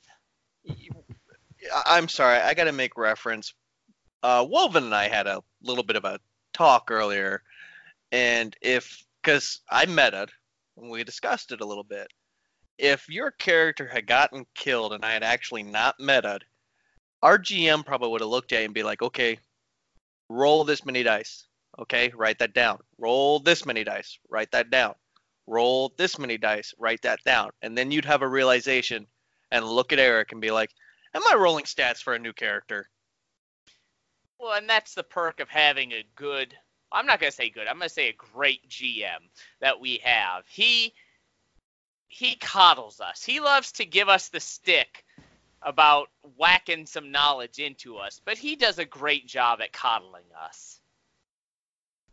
[1.86, 3.54] I'm sorry, I got to make reference.
[4.24, 6.20] Uh, Woven and I had a little bit of a
[6.54, 7.44] talk earlier,
[8.12, 10.30] and if because I metaed
[10.88, 12.08] we discussed it a little bit.
[12.78, 16.44] If your character had gotten killed and I had actually not metaed,
[17.22, 19.40] our GM probably would have looked at it and be like, okay,
[20.30, 21.46] roll this many dice.
[21.78, 22.80] Okay, write that down.
[22.98, 24.18] Roll this many dice.
[24.30, 24.96] Write that down.
[25.48, 26.74] Roll this many dice.
[26.78, 27.50] Write that down.
[27.62, 29.08] And then you'd have a realization
[29.52, 30.70] and look at Eric and be like,
[31.14, 32.90] Am I rolling stats for a new character?
[34.40, 36.56] Well, and that's the perk of having a good
[36.92, 37.68] I'm not going to say good.
[37.68, 39.20] I'm going to say a great GM
[39.62, 40.44] that we have.
[40.48, 40.94] He
[42.08, 43.24] he coddles us.
[43.24, 45.06] He loves to give us the stick
[45.62, 50.80] about whacking some knowledge into us, but he does a great job at coddling us.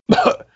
[0.09, 0.47] Butt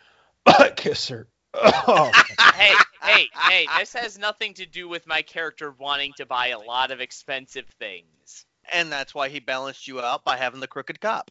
[0.77, 1.27] kisser.
[1.55, 2.11] Oh,
[2.55, 6.59] hey, hey, hey, this has nothing to do with my character wanting to buy a
[6.59, 8.45] lot of expensive things.
[8.71, 11.31] And that's why he balanced you out by having the crooked cop.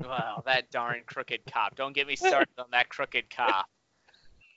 [0.00, 1.76] Well, that darn crooked cop.
[1.76, 3.66] Don't get me started on that crooked cop.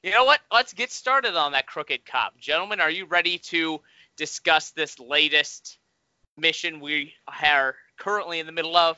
[0.04, 0.40] You know what?
[0.52, 2.38] Let's get started on that crooked cop.
[2.38, 3.82] Gentlemen, are you ready to
[4.16, 5.78] discuss this latest
[6.38, 8.98] mission we are currently in the middle of?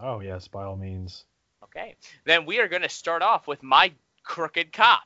[0.00, 1.24] oh yes, by all means.
[1.64, 1.96] Okay.
[2.24, 3.92] Then we are going to start off with my
[4.22, 5.02] crooked cop.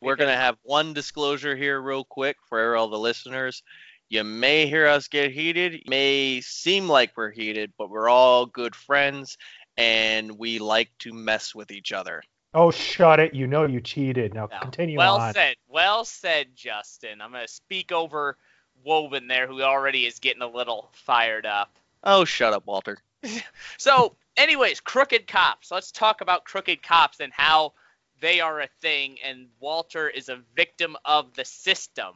[0.00, 3.62] We're going to have one disclosure here, real quick, for all the listeners.
[4.10, 5.74] You may hear us get heated.
[5.74, 9.38] It may seem like we're heated, but we're all good friends
[9.76, 12.20] and we like to mess with each other.
[12.52, 13.34] Oh, shut it!
[13.34, 14.34] You know you cheated.
[14.34, 14.58] Now No.
[14.58, 15.18] continue well on.
[15.20, 15.56] Well said.
[15.68, 17.20] Well said, Justin.
[17.20, 18.36] I'm going to speak over
[18.82, 21.78] Woven there, who already is getting a little fired up.
[22.02, 22.98] Oh, shut up, Walter.
[23.78, 25.70] So, anyways, crooked cops.
[25.70, 27.74] Let's talk about crooked cops and how
[28.20, 32.14] they are a thing, and Walter is a victim of the system.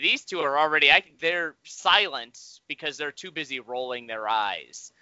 [0.00, 0.90] These two are already.
[0.90, 4.92] I, they're silent because they're too busy rolling their eyes.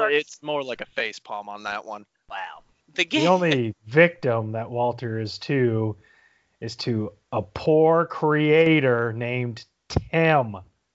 [0.00, 2.04] It's more like a face palm on that one.
[2.28, 2.62] Wow.
[2.94, 3.22] The game.
[3.22, 5.96] The only victim that Walter is to
[6.60, 10.56] is to a poor creator named Tim.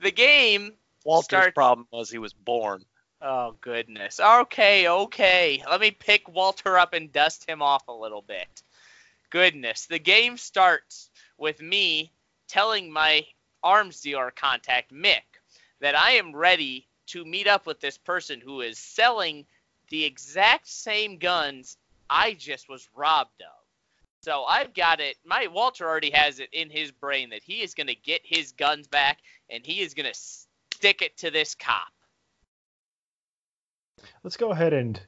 [0.00, 0.74] the game.
[1.04, 2.84] Walter's Start- problem was he was born.
[3.22, 4.20] Oh goodness.
[4.20, 5.62] Okay, okay.
[5.68, 8.62] Let me pick Walter up and dust him off a little bit.
[9.30, 9.86] Goodness.
[9.86, 12.12] The game starts with me
[12.48, 13.24] telling my
[13.62, 15.22] arms dealer contact Mick
[15.80, 19.46] that I am ready to meet up with this person who is selling
[19.88, 21.76] the exact same guns
[22.08, 23.60] I just was robbed of.
[24.22, 25.16] So I've got it.
[25.24, 28.52] My Walter already has it in his brain that he is going to get his
[28.52, 29.18] guns back
[29.48, 31.92] and he is going to stick it to this cop.
[34.22, 35.00] Let's go ahead and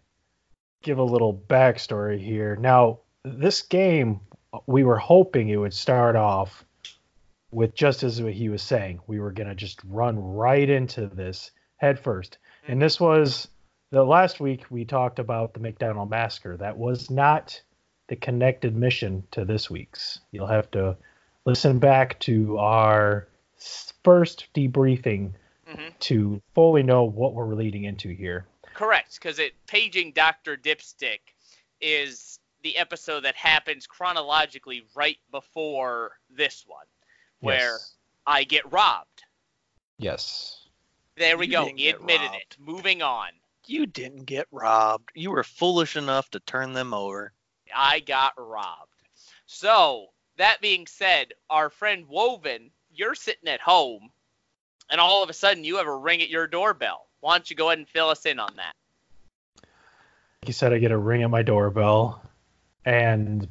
[0.83, 2.57] give a little backstory here.
[2.57, 4.20] Now, this game,
[4.66, 6.64] we were hoping it would start off
[7.51, 9.01] with just as what he was saying.
[9.07, 12.39] We were going to just run right into this head first.
[12.66, 13.49] And this was
[13.91, 16.57] the last week we talked about the McDonald Massacre.
[16.57, 17.61] That was not
[18.09, 20.20] the connected mission to this week's.
[20.31, 20.97] You'll have to
[21.45, 23.29] listen back to our
[24.03, 25.33] first debriefing
[25.66, 28.45] hmm to fully know what we're leading into here.
[28.75, 31.20] Correct, because it paging Doctor Dipstick
[31.81, 36.87] is the episode that happens chronologically right before this one,
[37.41, 37.95] where Yes.
[38.27, 39.25] I get robbed.
[39.99, 40.69] Yes.
[41.17, 41.67] There we You go.
[41.75, 42.37] He admitted robbed.
[42.37, 42.57] it.
[42.59, 43.29] Moving on.
[43.67, 45.11] You didn't get robbed.
[45.15, 47.33] You were foolish enough to turn them over.
[47.75, 48.89] I got robbed.
[49.47, 54.11] So, that being said, our friend Woven, you're sitting at home,
[54.91, 57.07] and all of a sudden you have a ring at your doorbell.
[57.21, 58.75] Why don't you go ahead and fill us in on that?
[59.57, 62.21] Like you said, I get a ring at my doorbell,
[62.85, 63.49] and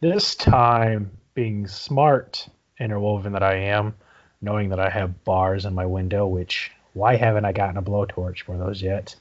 [0.00, 2.48] this time, being smart,
[2.78, 3.94] interwoven that I am,
[4.40, 8.42] knowing that I have bars in my window, which why haven't I gotten a blowtorch
[8.42, 9.16] for those yet?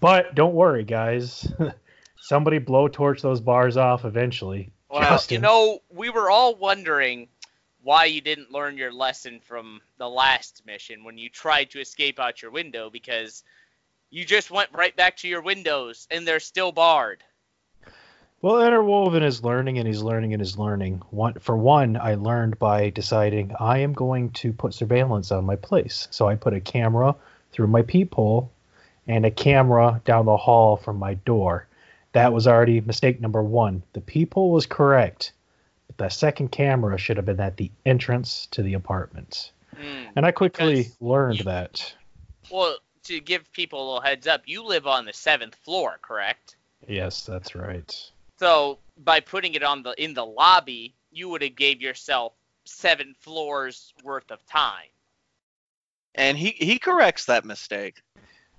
[0.00, 1.52] But don't worry, guys.
[2.20, 4.70] Somebody blowtorch those bars off eventually.
[4.90, 5.36] Well, Justin.
[5.36, 7.28] you know, we were all wondering
[7.82, 12.18] why you didn't learn your lesson from the last mission when you tried to escape
[12.18, 13.44] out your window because
[14.10, 17.22] you just went right back to your windows and they're still barred.
[18.40, 21.02] Well, Interwoven is learning and he's learning and he's learning.
[21.10, 25.56] One, for one, I learned by deciding I am going to put surveillance on my
[25.56, 26.06] place.
[26.12, 27.16] So I put a camera
[27.50, 28.52] through my peephole
[29.08, 31.66] and a camera down the hall from my door.
[32.12, 33.82] That was already mistake number one.
[33.92, 35.32] The peephole was correct,
[35.88, 39.50] but the second camera should have been at the entrance to the apartment.
[39.76, 40.04] Hmm.
[40.14, 41.92] And I quickly learned you- that.
[42.50, 46.56] Well, to give people a little heads up, you live on the seventh floor, correct?
[46.86, 48.10] Yes, that's right.
[48.38, 52.32] So by putting it on the in the lobby, you would have gave yourself
[52.64, 54.90] seven floors worth of time.
[56.14, 58.02] And he, he corrects that mistake.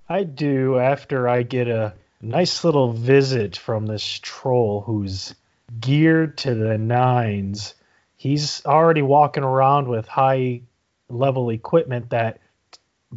[0.08, 5.34] I do after I get a nice little visit from this troll who's
[5.78, 7.74] geared to the nines.
[8.16, 10.62] He's already walking around with high
[11.08, 12.40] level equipment that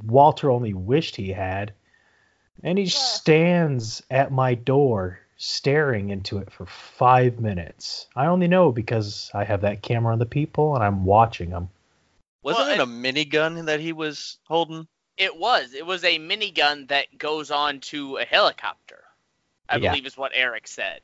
[0.06, 1.74] Walter only wished he had.
[2.64, 8.08] And he stands at my door staring into it for five minutes.
[8.16, 11.70] I only know because I have that camera on the people and I'm watching him.
[12.44, 14.88] Wasn't Well, it a minigun that he was holding?
[15.18, 15.74] It was.
[15.74, 19.04] It was a minigun that goes on to a helicopter.
[19.68, 19.90] I Yeah.
[19.90, 21.02] believe is what Eric said.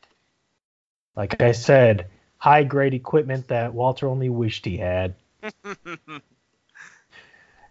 [1.16, 5.16] Like I said, high grade equipment that Walter only wished he had.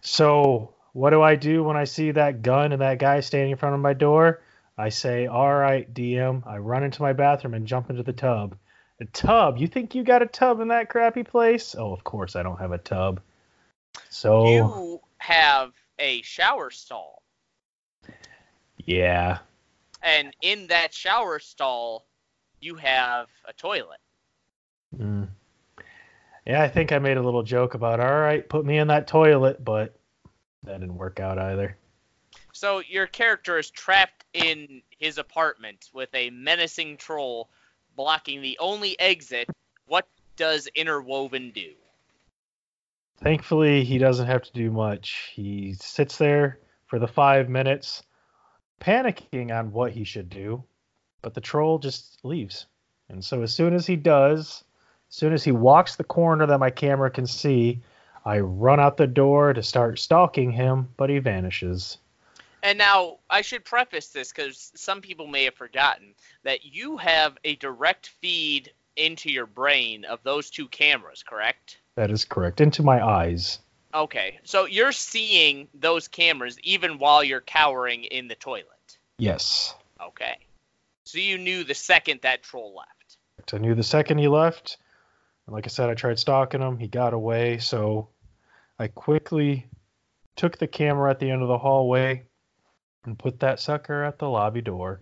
[0.00, 3.56] So, what do I do when I see that gun and that guy standing in
[3.58, 4.40] front of my door?
[4.78, 6.46] I say, All right, DM.
[6.46, 8.56] I run into my bathroom and jump into the tub.
[9.00, 9.58] A tub?
[9.58, 11.74] You think you got a tub in that crappy place?
[11.76, 13.20] Oh, of course I don't have a tub.
[14.08, 17.22] So, You have a shower stall,
[18.86, 19.38] yeah.
[20.02, 22.06] and in that shower stall,
[22.60, 23.98] you have a toilet.
[24.96, 25.28] Mm.
[26.46, 29.06] Yeah, I think I made a little joke about, All right, put me in that
[29.06, 29.94] toilet, but
[30.62, 31.76] that didn't work out either.
[32.60, 37.50] So your character is trapped in his apartment with a menacing troll
[37.94, 39.48] blocking the only exit.
[39.86, 41.74] What does Interwoven do?
[43.22, 45.30] Thankfully, he doesn't have to do much.
[45.36, 48.02] He sits there for the five minutes,
[48.80, 50.64] panicking on what he should do,
[51.22, 52.66] but the troll just leaves.
[53.08, 54.64] And so, as soon as he does,
[55.08, 57.82] as soon as he walks the corner that my camera can see,
[58.24, 61.98] I run out the door to start stalking him, but he vanishes.
[62.68, 66.12] And now I should preface this because some people may have forgotten
[66.42, 71.78] that you have a direct feed into your brain of those two cameras, correct?
[71.94, 72.60] That is correct.
[72.60, 73.60] Into my eyes.
[73.94, 78.98] Okay, so you're seeing those cameras even while you're cowering in the toilet.
[79.16, 79.74] Yes.
[79.98, 80.36] Okay.
[81.06, 83.54] So you knew the second that troll left.
[83.54, 84.76] I knew the second he left.
[85.46, 86.76] And like I said, I tried stalking him.
[86.76, 87.60] He got away.
[87.60, 88.10] So
[88.78, 89.68] I quickly
[90.36, 92.24] took the camera at the end of the hallway
[93.04, 95.00] and put that sucker at the lobby door.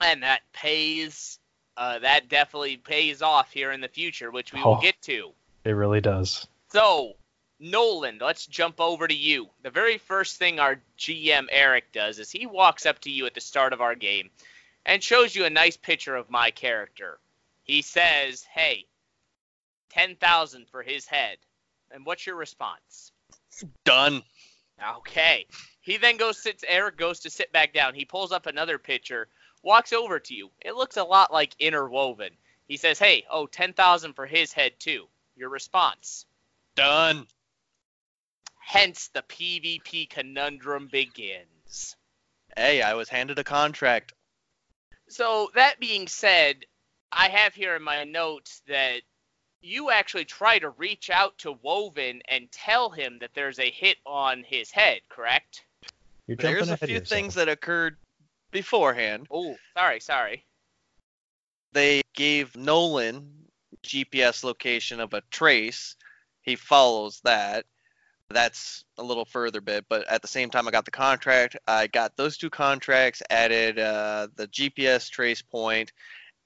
[0.00, 1.38] And that pays.
[1.76, 4.80] Uh, that definitely pays off here in the future, which we will Oh.
[4.80, 5.32] get to.
[5.64, 6.46] It really does.
[6.70, 7.16] So,
[7.58, 9.48] Nolan, let's jump over to you.
[9.62, 13.34] The very first thing our GM Eric does is he walks up to you at
[13.34, 14.30] the start of our game
[14.86, 17.18] and shows you a nice picture of my character.
[17.64, 18.86] He says, "Hey,
[19.90, 21.38] 10,000 for his head."
[21.90, 23.12] And what's your response?
[23.84, 24.22] Done.
[24.98, 25.46] Okay.
[25.84, 27.94] He then goes sits Eric goes to sit back down.
[27.94, 29.28] He pulls up another picture,
[29.62, 30.50] walks over to you.
[30.62, 32.30] It looks a lot like interwoven.
[32.66, 36.24] He says, "Hey, oh, 10,000 for his head too." Your response?
[36.74, 37.28] Done.
[38.60, 41.96] Hence, the PvP conundrum begins.
[42.56, 44.14] Hey, I was handed a contract.
[45.08, 46.64] So, that being said,
[47.12, 49.02] I have here in my notes that
[49.60, 53.98] you actually try to reach out to Woven and tell him that there's a hit
[54.06, 55.66] on his head, correct?
[56.26, 57.08] You're jumping There's a ahead of few yourself.
[57.08, 57.96] things that occurred
[58.50, 59.26] beforehand.
[59.30, 60.44] Oh, sorry, sorry.
[61.72, 63.30] They gave Nolan
[63.82, 65.96] GPS location of a trace.
[66.42, 67.66] He follows that.
[68.30, 71.56] That's a little further bit, but at the same time, I got the contract.
[71.66, 75.92] I got those two contracts, added uh, the GPS trace point,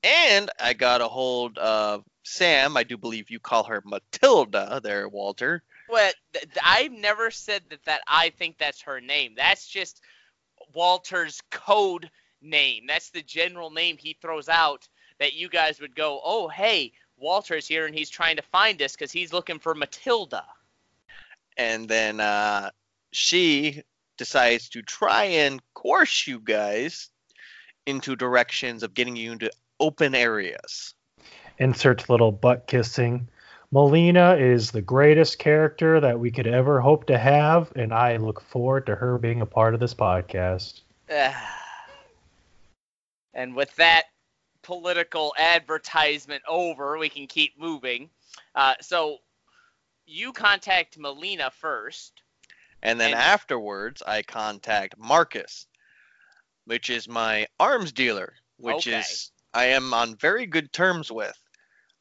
[0.02, 2.76] and I got a hold of Sam.
[2.76, 5.62] I do believe you call her Matilda there, Walter.
[5.88, 9.34] Well, th- th- I've never said that, that I think that's her name.
[9.36, 10.00] That's just
[10.74, 12.10] Walter's code
[12.42, 12.84] name.
[12.86, 17.66] That's the general name he throws out that you guys would go, oh, hey, Walter's
[17.66, 20.44] here and he's trying to find us because he's looking for Matilda.
[21.56, 22.70] and then uh,
[23.12, 23.82] she
[24.16, 27.10] decides to try and course you guys
[27.86, 30.94] into directions of getting you into open areas.
[31.58, 33.28] Insert little butt kissing.
[33.70, 38.40] Melina is the greatest character that we could ever hope to have, and I look
[38.40, 40.80] forward to her being a part of this podcast.
[43.34, 44.04] and with that
[44.62, 48.08] political advertisement over, we can keep moving.
[48.54, 49.18] Uh, so
[50.06, 52.22] you contact Melina first.
[52.82, 55.66] And then And- afterwards, I contact Marcus,
[56.64, 59.00] which is my arms dealer, which Okay.
[59.00, 61.36] is I am on very good terms with.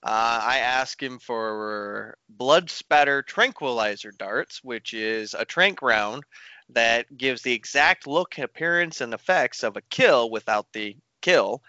[0.07, 6.23] Uh, I ask him for blood spatter tranquilizer darts, which is a tranq round
[6.69, 11.61] that gives the exact look, appearance, and effects of a kill without the kill.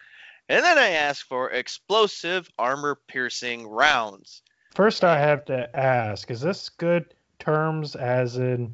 [0.49, 4.43] And then I ask for explosive armor piercing rounds.
[4.73, 8.73] First, I have to ask: Is this good terms, as in,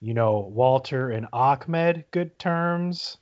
[0.00, 3.18] you know, Walter and Ahmed good terms?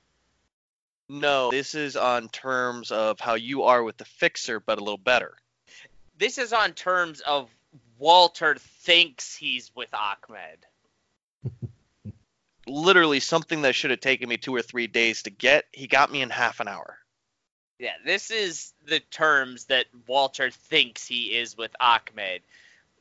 [1.11, 4.97] No, this is on terms of how you are with the fixer, but a little
[4.97, 5.37] better.
[6.19, 7.51] This is on terms of
[7.99, 10.67] Walter thinks he's with Ahmed.
[12.67, 15.67] literally something that should have taken me two or three days to get.
[15.73, 16.99] He got me in half an hour.
[17.79, 22.43] Yeah, this is the terms that Walter thinks he is with Ahmed.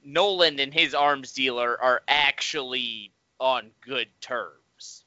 [0.03, 5.05] Nolan and his arms dealer are actually on good terms.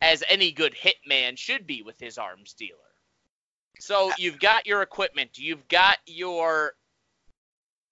[0.00, 2.76] As any good hitman should be with his arms dealer.
[3.80, 6.74] So you've got your equipment, you've got your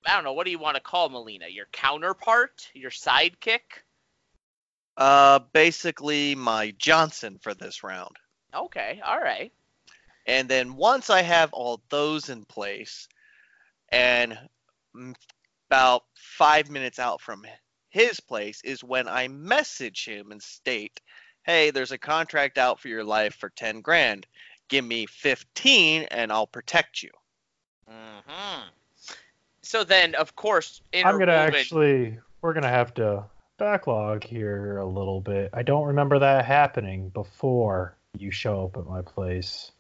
[0.07, 1.49] I don't know, what do you want to call Melina?
[1.49, 2.69] Your counterpart?
[2.75, 3.83] Your sidekick?
[4.97, 8.17] Uh, basically my Johnson for this round.
[8.55, 9.53] Okay, all right.
[10.27, 13.09] And then once I have all those in place,
[13.91, 14.39] and
[15.69, 17.45] about five minutes out from
[17.91, 21.01] his place is when I message him and state,
[21.45, 24.27] "Hey, there's a contract out for your life for ten grand.
[24.69, 27.11] Give me fifteen, and I'll protect you."
[27.89, 28.63] hmm
[29.67, 32.19] So then, of course, I'm gonna actually.
[32.41, 33.25] We're gonna have to
[33.59, 35.51] backlog here a little bit.
[35.53, 39.73] I don't remember that happening before you show up at my place.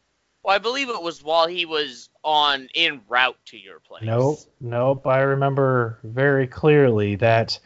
[0.43, 4.03] Well, I believe it was while he was on en route to your place.
[4.03, 5.07] Nope, nope.
[5.07, 7.57] I remember very clearly that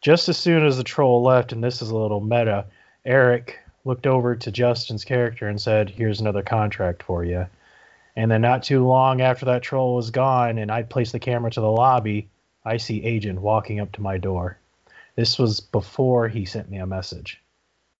[0.00, 2.66] just as soon as the troll left, and this is a little meta,
[3.04, 7.46] Eric looked over to Justin's character and said, Here's another contract for you.
[8.16, 11.50] And then not too long after that troll was gone and I placed the camera
[11.50, 12.28] to the lobby,
[12.64, 14.58] I see Agent walking up to my door.
[15.16, 17.42] This was before he sent me a message.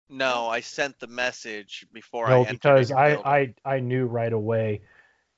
[0.08, 3.14] No, I sent the message before I No, entered because I.
[3.14, 4.82] I I knew right away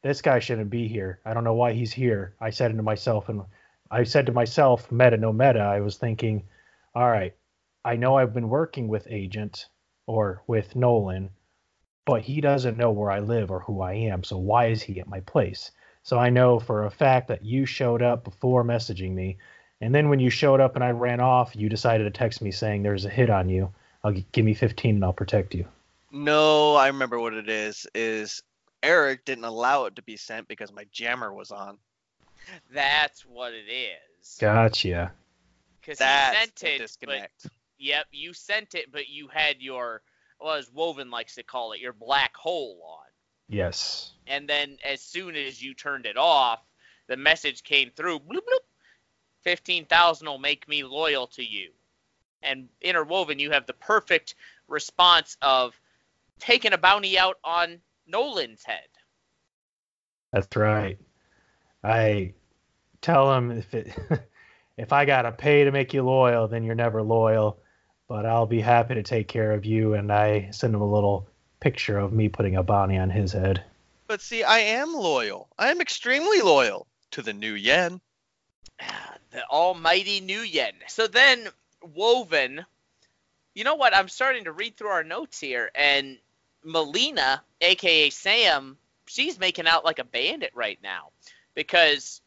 [0.02, 1.20] this guy shouldn't be here.
[1.24, 2.34] I don't know why he's here.
[2.40, 3.42] I said to myself, and
[3.90, 5.60] I said to myself, meta no meta.
[5.60, 6.44] I was thinking,
[6.94, 7.34] all right,
[7.84, 9.66] I know I've been working with Agent
[10.06, 11.30] or with Nolan,
[12.06, 14.24] but he doesn't know where I live or who I am.
[14.24, 15.72] So why is he at my place?
[16.02, 19.36] So I know for a fact that you showed up before messaging me,
[19.80, 22.50] and then when you showed up and I ran off, you decided to text me
[22.52, 23.74] saying there's a hit on you.
[24.02, 25.66] I'll g- give me 15 and I'll protect you.
[26.12, 27.86] No, I remember what it is.
[27.94, 28.42] Is
[28.82, 31.76] Eric didn't allow it to be sent because my jammer was on.
[32.72, 34.36] That's what it is.
[34.40, 35.12] Gotcha.
[35.80, 37.30] Because he sent the it, but
[37.78, 40.02] yep, you sent it, but you had your,
[40.40, 43.06] well, as Woven likes to call it, your black hole on.
[43.48, 44.12] Yes.
[44.26, 46.60] And then as soon as you turned it off,
[47.06, 48.20] the message came through.
[48.20, 48.64] Bloop bloop.
[49.42, 51.70] Fifteen thousand will make me loyal to you.
[52.42, 54.34] And interwoven, you have the perfect
[54.68, 55.78] response of
[56.38, 58.88] taking a bounty out on Nolan's head.
[60.32, 60.98] That's right.
[61.82, 62.34] I
[63.00, 63.94] tell him if it
[64.76, 67.60] if I gotta pay to make you loyal, then you're never loyal.
[68.08, 71.28] But I'll be happy to take care of you, and I send him a little
[71.60, 73.64] picture of me putting a bounty on his head.
[74.06, 75.48] But see, I am loyal.
[75.58, 78.00] I am extremely loyal to the nuyen.
[79.30, 80.72] the almighty nuyen.
[80.86, 81.48] So then,
[81.82, 82.64] Woven,
[83.54, 83.94] you know what?
[83.94, 86.18] I'm starting to read through our notes here, and
[86.62, 88.76] Melina, aka Sam,
[89.06, 91.10] she's making out like a bandit right now
[91.54, 92.20] because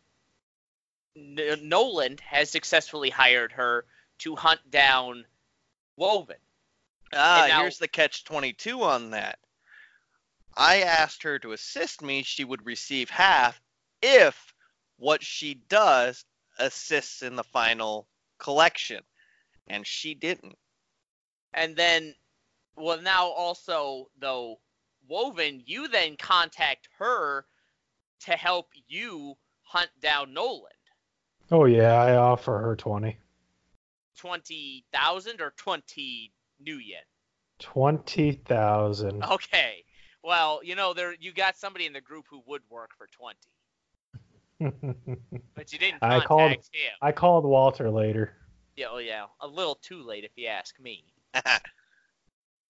[1.15, 3.85] N- Nolan has successfully hired her
[4.19, 5.25] to hunt down
[5.99, 6.37] Woven.
[7.13, 9.37] Ah, now- here's the catch 22 on that.
[10.55, 13.61] I asked her to assist me, she would receive half
[14.01, 14.53] if
[14.97, 16.25] what she does
[16.57, 19.03] assists in the final collection.
[19.67, 20.57] And she didn't.
[21.53, 22.15] And then,
[22.75, 24.59] well, now also, though,
[25.07, 27.45] Woven, you then contact her
[28.21, 30.71] to help you hunt down Nolan.
[31.51, 33.17] Oh yeah, I offer her twenty.
[34.19, 36.31] 20,000 or 20
[36.65, 37.05] nuyen?
[37.59, 39.23] Twenty thousand.
[39.23, 39.83] Okay.
[40.23, 43.37] Well, you know, there you got somebody in the group who would work for 20,
[45.55, 46.91] but you didn't I contact called- him.
[47.01, 48.33] I called Walter later.
[48.77, 51.03] Yeah, oh yeah, a little too late if you ask me.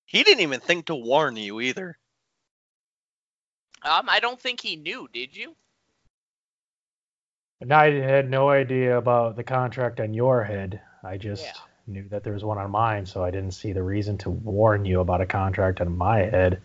[0.05, 1.97] he didn't even think to warn you either.
[3.83, 5.55] Um, I don't think he knew, did you?
[7.61, 10.81] And I had no idea about the contract on your head.
[11.03, 11.53] I just Yeah.
[11.87, 14.85] knew that there was one on mine, so I didn't see the reason to warn
[14.85, 16.61] you about a contract on my head.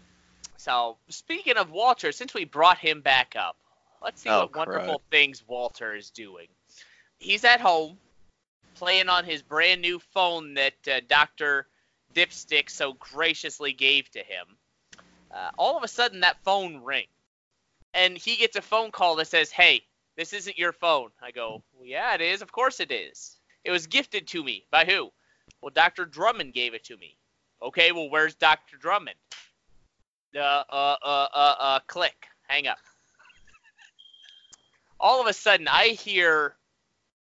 [0.56, 3.56] So, speaking of Walter, since we brought him back up,
[4.02, 6.48] let's see Oh, what wonderful things Walter is doing.
[7.18, 7.98] He's at home,
[8.74, 11.68] playing on his brand new phone that uh, Dr.
[12.14, 14.56] Dipstick so graciously gave to him.
[15.30, 17.08] Uh, all of a sudden, that phone rings,
[17.92, 19.82] and he gets a phone call that says, Hey,
[20.16, 21.10] this isn't your phone.
[21.22, 22.42] I go, well, Yeah, it is.
[22.42, 23.36] Of course it is.
[23.64, 24.66] It was gifted to me.
[24.70, 25.10] By who?
[25.60, 26.04] Well, Dr.
[26.04, 27.16] Drummond gave it to me.
[27.62, 28.76] Okay, well, where's Dr.
[28.76, 29.16] Drummond?
[30.36, 32.78] uh, uh, uh, uh, uh, click, hang up.
[34.98, 36.56] All of a sudden, I hear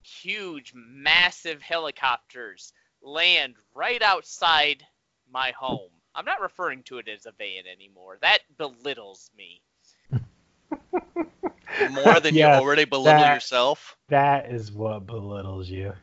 [0.03, 2.72] huge, massive helicopters
[3.03, 4.84] land right outside
[5.30, 5.90] my home.
[6.14, 8.18] I'm not referring to it as a van anymore.
[8.20, 9.62] That belittles me.
[11.90, 13.97] More than Yes, you already belittle that- yourself.
[14.09, 15.95] That is what belittles you.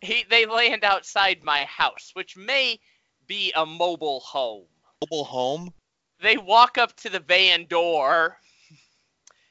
[0.00, 2.78] He, they land outside my house, which may
[3.26, 4.66] be a mobile home.
[5.02, 5.72] Mobile home.
[6.20, 8.38] They walk up to the van door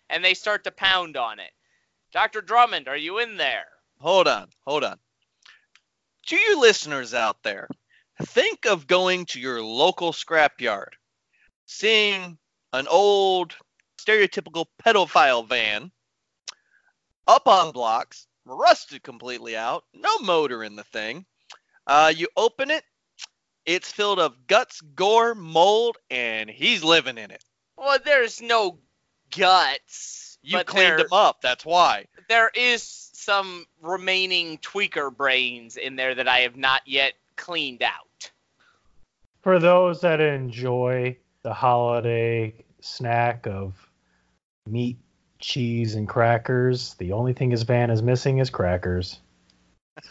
[0.10, 1.52] and they start to pound on it.
[2.12, 2.42] Dr.
[2.42, 3.68] Drummond, are you in there?
[4.00, 4.98] Hold on, hold on.
[6.28, 7.68] To you listeners out there,
[8.24, 10.94] think of going to your local scrapyard,
[11.66, 12.38] seeing
[12.74, 13.56] an old,
[14.00, 15.92] stereotypical pedophile van
[17.28, 21.26] up on blocks, rusted completely out, no motor in the thing.
[21.86, 22.84] Uh, you open it,
[23.66, 27.44] it's filled of guts, gore, mold, and he's living in it.
[27.78, 28.80] Well, there's no
[29.36, 30.38] guts.
[30.42, 32.06] You cleaned there, him up, that's why.
[32.30, 38.32] there is some remaining tweaker brains in there that I have not yet cleaned out.
[39.42, 43.74] For those that enjoy the holiday snack of
[44.66, 44.98] meat,
[45.40, 49.20] cheese, and crackers, the only thing his van is missing is crackers.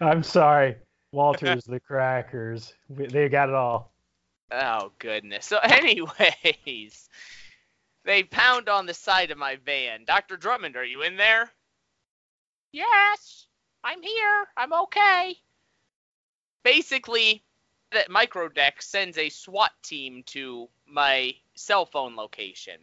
[0.00, 0.76] I'm sorry,
[1.12, 2.74] Walter's the crackers.
[2.88, 3.92] They got it all.
[4.50, 5.46] Oh goodness.
[5.46, 7.08] So, anyways,
[8.04, 10.04] They pound on the side of my van.
[10.04, 10.36] Dr.
[10.36, 11.52] Drummond, are you in there?
[12.72, 13.46] Yes,
[13.84, 14.46] I'm here.
[14.56, 15.36] I'm okay.
[16.64, 17.44] Basically,
[17.92, 22.78] that microdeck sends a SWAT team to my cell phone location,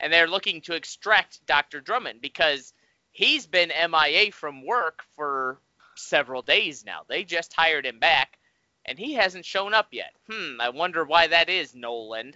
[0.00, 1.80] and they're looking to extract Dr.
[1.80, 2.72] Drummond because
[3.10, 5.58] he's been MIA from work for
[5.96, 7.02] several days now.
[7.08, 8.38] They just hired him back,
[8.84, 10.12] and he hasn't shown up yet.
[10.30, 12.34] Hmm, I wonder why that is, Nolan.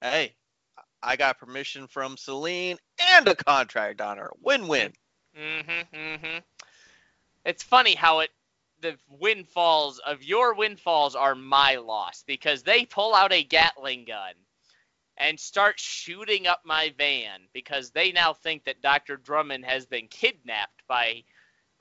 [0.00, 0.34] Hey,
[1.02, 2.78] I got permission from Celine
[3.12, 4.30] and a contract on her.
[4.42, 4.92] Win-win.
[5.38, 6.38] Mm-hmm, mm-hmm.
[7.44, 8.30] It's funny how it
[8.80, 14.34] the windfalls of your windfalls are my loss because they pull out a Gatling gun
[15.16, 19.16] and start shooting up my van because they now think that Dr.
[19.16, 21.22] Drummond has been kidnapped by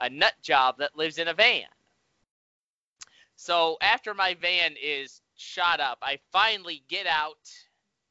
[0.02, 1.64] a nut job that lives in a van.
[3.36, 7.38] So after my van is shot up, I finally get out.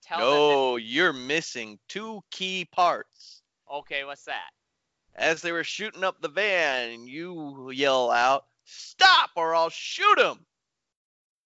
[0.03, 3.43] Tell them No, you're missing two key parts.
[3.71, 4.51] okay, what's that?
[5.15, 10.45] As they were shooting up the van, you yell out, "Stop, or I'll shoot him!"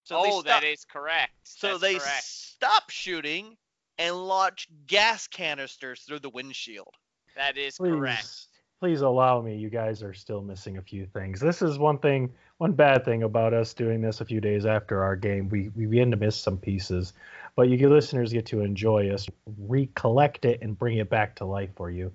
[0.04, 1.32] So oh, that is correct.
[1.44, 2.24] so That's they correct.
[2.24, 3.56] stop shooting
[3.98, 6.94] and launch gas canisters through the windshield.
[7.36, 8.46] That is Please, correct.
[8.80, 9.56] please allow me.
[9.56, 11.40] You guys are still missing a few things.
[11.40, 15.04] This is one thing, one bad thing about us doing this a few days after
[15.04, 15.48] our game.
[15.48, 17.12] We we begin to miss some pieces,
[17.54, 19.28] but you listeners get to enjoy us
[19.68, 22.12] recollect it and bring it back to life for you.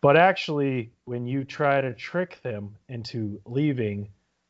[0.00, 4.08] But actually, when you try to trick them into leaving,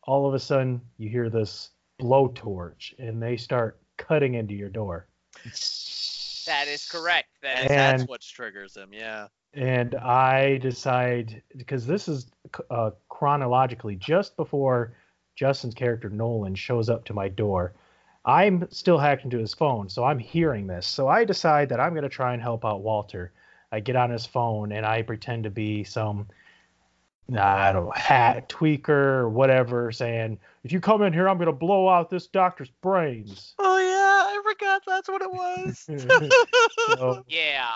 [0.08, 1.68] all of a sudden you hear this
[2.00, 5.06] blowtorch, and they start cutting into your door.
[6.46, 7.28] That is correct.
[7.42, 8.90] That is And- that's what triggers them.
[8.92, 9.28] Yeah.
[9.54, 12.30] and I decide because this is
[12.70, 14.94] uh, chronologically just before
[15.36, 17.74] Justin's character Nolan shows up to my door.
[18.24, 20.86] I'm still hacked into his phone, so I'm hearing this.
[20.86, 23.32] So I decide that I'm going to try and help out Walter.
[23.72, 26.28] I get on his phone and I pretend to be some,
[27.36, 31.46] I don't know, hat tweaker or whatever, saying, "If you come in here, I'm going
[31.46, 35.86] to blow out this doctor's brains." Oh yeah, I forgot that's what it was.
[36.96, 37.68] So yeah.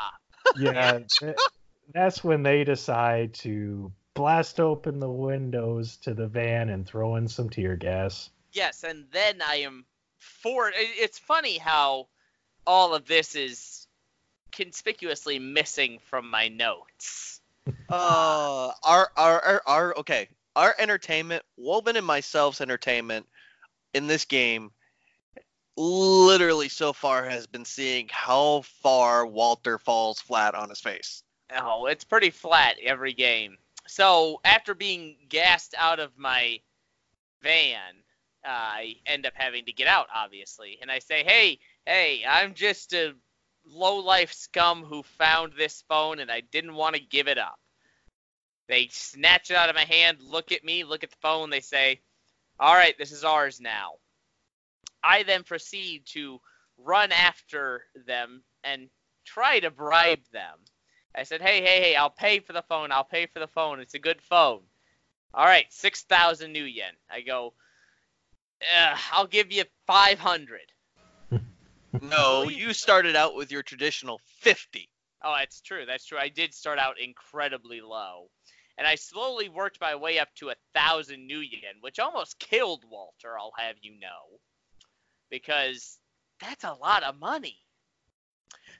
[0.56, 1.36] yeah, th-
[1.92, 7.28] that's when they decide to blast open the windows to the van and throw in
[7.28, 8.30] some tear gas.
[8.52, 9.84] Yes, and then I am
[10.18, 10.72] for.
[10.74, 12.08] It's funny how
[12.66, 13.86] all of this is
[14.50, 17.41] conspicuously missing from my notes.
[17.88, 23.26] Uh, our, our our our okay, our entertainment, Woven and myself's entertainment
[23.94, 24.70] in this game,
[25.76, 31.22] literally so far has been seeing how far Walter falls flat on his face.
[31.54, 33.58] Oh, it's pretty flat every game.
[33.86, 36.60] So after being gassed out of my
[37.42, 37.94] van,
[38.44, 42.54] uh, I end up having to get out, obviously, and I say, "Hey, hey, I'm
[42.54, 43.14] just a
[43.64, 47.58] low life scum who found this phone, and I didn't want to give it up."
[48.68, 51.50] They snatch it out of my hand, look at me, look at the phone.
[51.50, 52.00] They say,
[52.58, 53.98] "All right, this is ours now."
[55.02, 56.40] I then proceed to
[56.78, 58.90] run after them and
[59.24, 60.58] try to bribe them.
[61.14, 62.90] I said, hey, hey, hey, I'll pay for the phone.
[62.92, 63.80] I'll pay for the phone.
[63.80, 64.62] It's a good phone.
[65.34, 66.92] All right, 6,000 nuyen.
[67.10, 67.54] I go,
[69.12, 70.71] I'll give you 500.
[72.00, 74.88] No, you started out with your traditional 50.
[75.24, 75.84] Oh, that's true.
[75.86, 76.18] That's true.
[76.18, 78.28] I did start out incredibly low.
[78.78, 83.38] And I slowly worked my way up to a thousand nuyen, which almost killed Walter,
[83.38, 84.40] I'll have you know.
[85.30, 85.98] Because
[86.40, 87.58] that's a lot of money.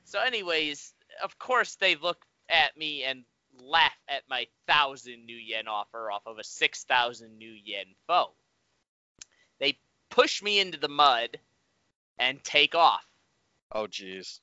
[0.03, 0.93] So, anyways,
[1.23, 3.23] of course, they look at me and
[3.61, 8.33] laugh at my thousand nuyen offer off of a 6,000 new yen phone.
[9.59, 9.77] They
[10.09, 11.39] push me into the mud
[12.23, 13.05] and take off.
[13.71, 14.39] Oh jeez.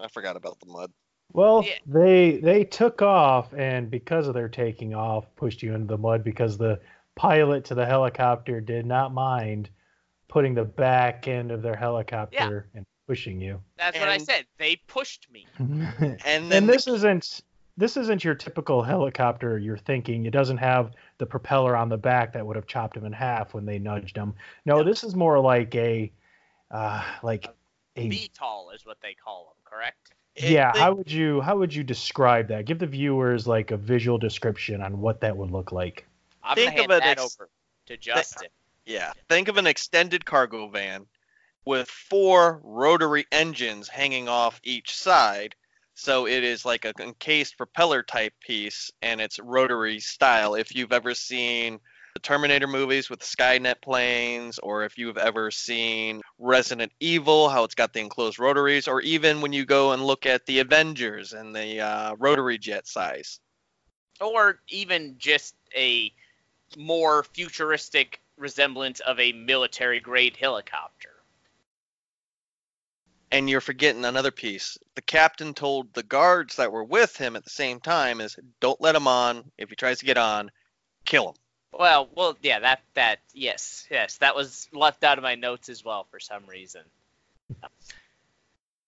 [0.00, 0.90] I forgot about the mud.
[1.32, 1.74] Well, Yeah.
[1.86, 6.24] they they took off, and because of their taking off, pushed you into the mud
[6.24, 6.80] because the
[7.14, 9.70] pilot to the helicopter did not mind
[10.28, 13.60] putting the back end of their helicopter and pushing you.
[13.76, 14.46] That's what I said.
[14.58, 15.46] They pushed me.
[15.58, 17.42] And then and this isn't
[17.76, 22.32] this isn't your typical helicopter you're thinking it doesn't have the propeller on the back
[22.32, 24.34] that would have chopped him in half when they nudged him
[24.66, 26.12] no this is more like a
[26.70, 27.46] uh, like
[27.96, 30.12] a VTOL is what they call them, correct?
[30.36, 33.76] yeah they- how would you how would you describe that give the viewers like a
[33.76, 36.06] visual description on what that would look like
[36.42, 37.50] I'm Think gonna of it that ex- over
[37.86, 38.48] to Justin.
[38.86, 41.06] Yeah, think of an extended cargo van
[41.64, 45.54] with four rotary engines hanging off each side.
[45.94, 50.54] So it is like a encased propeller type piece and it's rotary style.
[50.54, 51.78] If you've ever seen
[52.14, 57.74] the Terminator movies with Skynet planes or if you've ever seen Resident Evil, how it's
[57.74, 61.54] got the enclosed rotaries, or even when you go and look at the Avengers and
[61.54, 63.40] the uh, rotary jet size.
[64.20, 66.12] Or even just a
[66.76, 71.10] more futuristic resemblance of a military grade helicopter.
[73.32, 74.76] And you're forgetting another piece.
[74.94, 78.80] The captain told the guards that were with him at the same time is don't
[78.80, 79.52] let him on.
[79.56, 80.50] If he tries to get on,
[81.04, 81.34] kill him.
[81.72, 85.84] Well, well, yeah, that that yes, yes, that was left out of my notes as
[85.84, 86.82] well for some reason.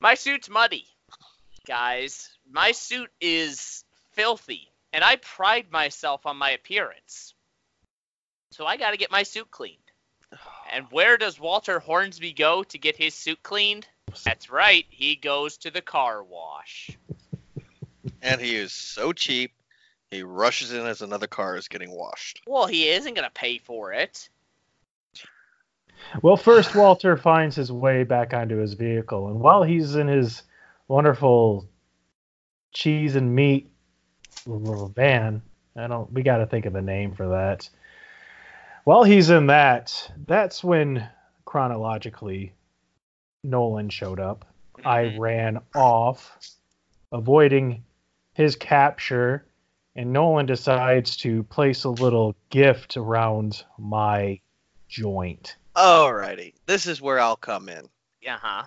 [0.01, 0.87] My suit's muddy,
[1.67, 2.29] guys.
[2.51, 7.35] My suit is filthy, and I pride myself on my appearance.
[8.51, 9.79] So I got to get my suit cleaned.
[10.73, 13.87] And where does Walter Hornsby go to get his suit cleaned?
[14.25, 16.91] That's right, he goes to the car wash.
[18.21, 19.53] And he is so cheap,
[20.13, 22.43] he rushes in as another car is getting washed.
[22.47, 24.29] Well, he isn't going to pay for it.
[26.21, 30.43] Well, first Walter finds his way back onto his vehicle, and while he's in his
[30.87, 31.67] wonderful
[32.75, 33.71] cheese and meat
[34.47, 35.41] little van,
[35.77, 36.13] I don't.
[36.13, 37.71] We got to think of a name for that.
[38.85, 41.09] While he's in that, that's when
[41.47, 42.53] chronologically
[43.43, 44.45] Nolan showed up.
[44.85, 45.19] I Mhm.
[45.19, 46.39] ran off,
[47.13, 47.85] avoiding
[48.35, 49.47] his capture,
[49.97, 54.41] and Nolan decides to place a little gift around my
[54.89, 55.57] joint.
[55.77, 57.89] Alrighty, this is where I'll come in.
[58.29, 58.65] Uh huh.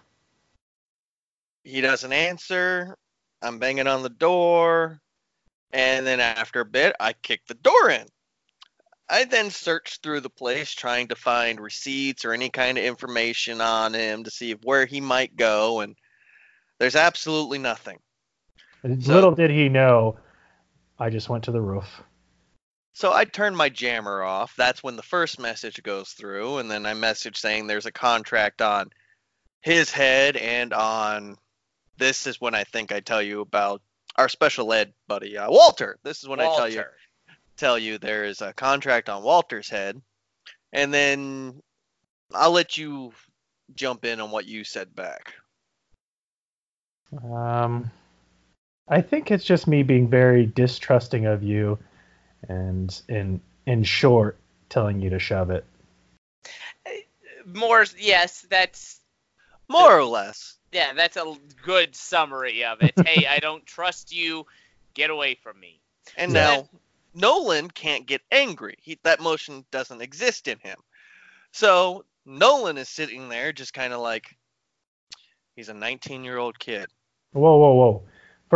[1.64, 2.98] He doesn't answer.
[3.42, 5.00] I'm banging on the door.
[5.72, 8.06] And then after a bit, I kick the door in.
[9.10, 13.62] I then search through the place trying to find receipts or any kind of information
[13.62, 15.82] on him to see where he might go.
[15.82, 15.96] And
[16.80, 18.00] there's absolutely nothing.
[18.84, 20.18] So- Little did he know,
[21.00, 22.04] I just went to the roof.
[22.94, 24.56] So I turn my jammer off.
[24.56, 26.60] That's when the first message goes through.
[26.60, 28.90] And then I message saying there's a contract on
[29.62, 31.36] his head and on.
[31.98, 33.82] This is when I think I tell you about
[34.16, 35.98] our special ed buddy, uh, Walter.
[36.04, 36.84] This is when I tell you
[37.58, 40.02] tell you there is a contract on Walter's head,
[40.74, 41.62] and then
[42.34, 43.14] I'll let you
[43.74, 45.34] jump in on what you said back.
[47.24, 47.92] Um,
[48.88, 51.80] I think it's just me being very distrusting of you,
[52.48, 54.38] and in in short,
[54.70, 55.66] telling you to shove it.
[56.86, 56.90] Uh,
[57.46, 59.02] more, yes, that's
[59.68, 60.58] More or less.
[60.72, 62.94] yeah, that's a good summary of it.
[63.04, 64.46] hey, I don't trust you.
[64.94, 65.82] Get away from me.
[66.18, 66.58] And Yeah.
[66.58, 66.70] now
[67.16, 68.76] Nolan can't get angry.
[68.82, 70.78] He, that motion doesn't exist in him.
[71.52, 74.36] So Nolan is sitting there just kind of like
[75.56, 76.88] he's a 19 year old kid.
[77.34, 78.04] Whoa, whoa, whoa!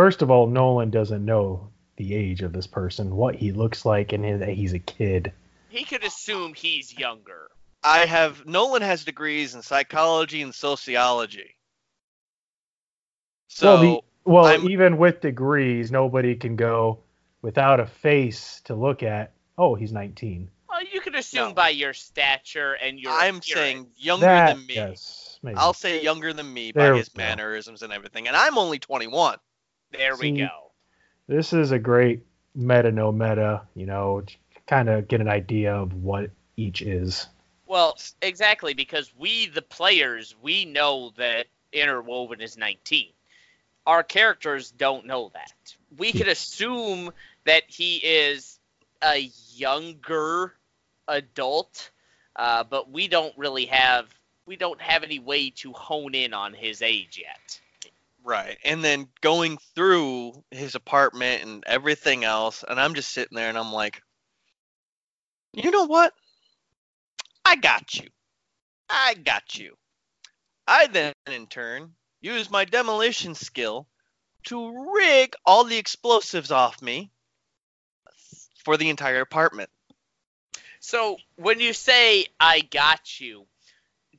[0.00, 4.14] First of all, Nolan doesn't know the age of this person, what he looks like,
[4.14, 5.30] and that he's a kid.
[5.68, 7.50] He could assume he's younger.
[7.84, 11.54] I have Nolan has degrees in psychology and sociology.
[13.48, 17.00] So well, the, well I'm- even with degrees, nobody can go
[17.42, 19.32] without a face to look at.
[19.58, 20.48] Oh, he's 19.
[20.70, 21.52] Well, you could assume No.
[21.54, 23.12] by your stature and your.
[23.12, 23.46] I'm appearance.
[23.52, 24.76] saying younger that, than me.
[24.76, 25.58] yes, maybe.
[25.58, 27.18] I'll say younger than me There by his go.
[27.18, 29.36] mannerisms and everything, and I'm only 21.
[29.92, 30.72] There we go.
[31.26, 32.24] This is a great
[32.54, 34.22] meta no meta, you know,
[34.66, 37.26] kind of get an idea of what each is.
[37.66, 43.12] Well, exactly because we, the players, we know that Interwoven is 19.
[43.86, 45.76] Our characters don't know that.
[45.96, 47.12] We could assume
[47.44, 48.58] that he is
[49.02, 50.54] a younger
[51.08, 51.90] adult,
[52.36, 54.06] uh, but we don't really have
[54.46, 57.59] we don't have any way to hone in on his age yet.
[58.24, 58.58] Right.
[58.64, 63.58] And then going through his apartment and everything else, and I'm just sitting there and
[63.58, 64.02] I'm like,
[65.52, 66.12] you know what?
[67.44, 68.08] I got you.
[68.88, 69.76] I got you.
[70.66, 73.88] I then, in turn, use my demolition skill
[74.44, 77.10] to rig all the explosives off me
[78.64, 79.70] for the entire apartment.
[80.80, 83.46] So when you say I got you,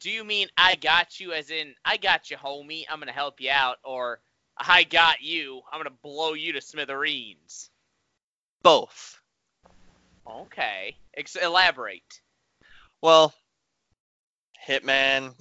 [0.01, 3.39] do you mean I got you as in I got you, homie, I'm gonna help
[3.39, 4.19] you out, or
[4.57, 7.69] I got you, I'm gonna blow you to smithereens?
[8.63, 9.21] Both.
[10.29, 12.21] Okay, Ex- elaborate.
[13.01, 13.33] Well,
[14.67, 15.33] Hitman,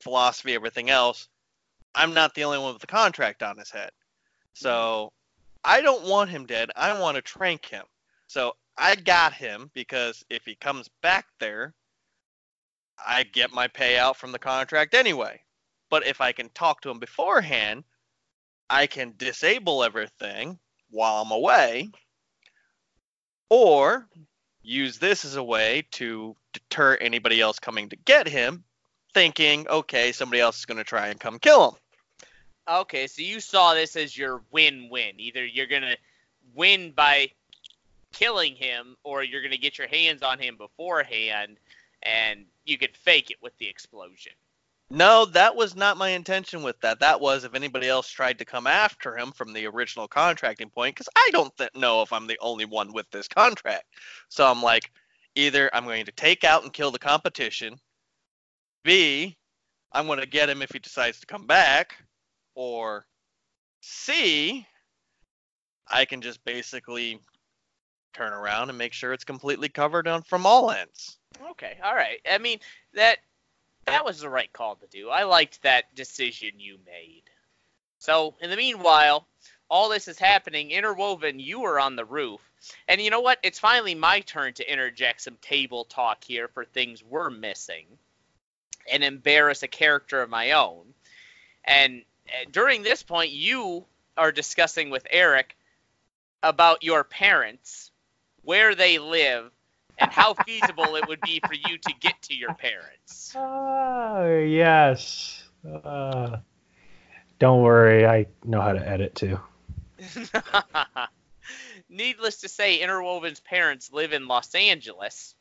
[0.00, 1.28] philosophy, everything else,
[1.94, 3.90] I'm not the only one with a contract on his head.
[4.54, 5.12] So
[5.64, 6.70] I don't want him dead.
[6.76, 7.84] I want to tranq him.
[8.26, 11.74] So I got him because if he comes back there,
[12.98, 15.40] I get my payout from the contract anyway.
[15.90, 17.84] But if I can talk to him beforehand,
[18.70, 20.58] I can disable everything
[20.90, 21.90] while I'm away.
[23.50, 24.08] Or
[24.62, 28.64] use this as a way to deter anybody else coming to get him
[29.12, 31.76] thinking, okay, somebody else is going to try and come kill him.
[32.68, 35.18] Okay, so you saw this as your win-win.
[35.18, 35.96] Either you're gonna
[36.54, 37.30] win by
[38.12, 41.58] killing him, or you're gonna get your hands on him beforehand,
[42.04, 44.32] and you could fake it with the explosion.
[44.90, 47.00] No, that was not my intention with that.
[47.00, 50.94] That was if anybody else tried to come after him from the original contracting point,
[50.94, 53.86] because I don't th- know if I'm the only one with this contract.
[54.28, 54.90] So I'm like,
[55.34, 57.80] either I'm going to take out and kill the competition,
[58.84, 59.38] B,
[59.92, 61.96] I'm going to get him if he decides to come back,
[62.54, 63.06] or
[63.80, 64.66] C,
[65.88, 67.18] I can just basically
[68.12, 71.18] turn around and make sure it's completely covered on from all ends.
[71.50, 72.20] Okay, all right.
[72.30, 72.58] I mean
[72.94, 73.18] that
[73.86, 75.08] that was the right call to do.
[75.08, 77.22] I liked that decision you made.
[77.98, 79.26] So in the meanwhile,
[79.68, 80.70] all this is happening.
[80.70, 82.40] Interwoven, you are on the roof,
[82.88, 83.38] and you know what?
[83.42, 87.86] It's finally my turn to interject some table talk here for things we're missing,
[88.92, 90.94] and embarrass a character of my own.
[91.64, 93.84] And uh, during this point, you
[94.16, 95.56] are discussing with Eric
[96.42, 97.91] about your parents,
[98.42, 99.50] where they live,
[99.98, 103.32] and how feasible it would be for you to get to your parents.
[103.36, 105.42] Oh, yes.
[105.66, 106.38] Uh,
[107.38, 109.38] don't worry, I know how to edit too.
[111.88, 115.34] Needless to say, Interwoven's parents live in Los Angeles,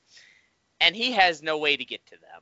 [0.80, 2.42] and he has no way to get to them.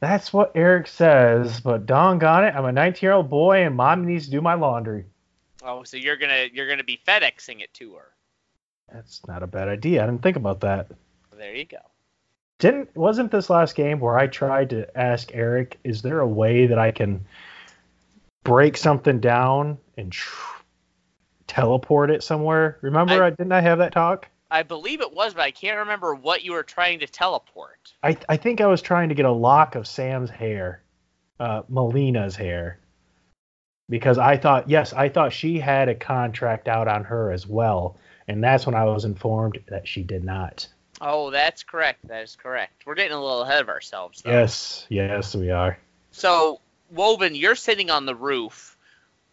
[0.00, 4.06] That's what Eric says, but doggone it, I'm a 19 year old boy and mom
[4.06, 5.04] needs to do my laundry.
[5.62, 8.12] Oh, so you're gonna you're gonna be FedExing it to her.
[8.92, 10.02] That's not a bad idea.
[10.02, 10.88] I didn't think about that.
[11.36, 11.78] There you go.
[12.58, 16.66] Didn't wasn't this last game where I tried to ask Eric, is there a way
[16.66, 17.24] that I can
[18.44, 20.62] break something down and tr-
[21.46, 22.78] teleport it somewhere?
[22.82, 24.28] Remember, I- I, didn't I have that talk?
[24.50, 27.94] I believe it was, but I can't remember what you were trying to teleport.
[28.02, 30.82] I I think I was trying to get a lock of Sam's hair,
[31.38, 32.80] uh, Melina's hair,
[33.88, 37.96] because I thought yes, I thought she had a contract out on her as well,
[38.30, 40.68] and that's when I was informed that she did not.
[41.00, 42.06] Oh, that's correct.
[42.06, 42.86] That is correct.
[42.86, 44.22] We're getting a little ahead of ourselves.
[44.22, 44.30] Though.
[44.30, 45.76] Yes, yes, we are.
[46.12, 46.60] So,
[46.92, 48.76] Woven, you're sitting on the roof.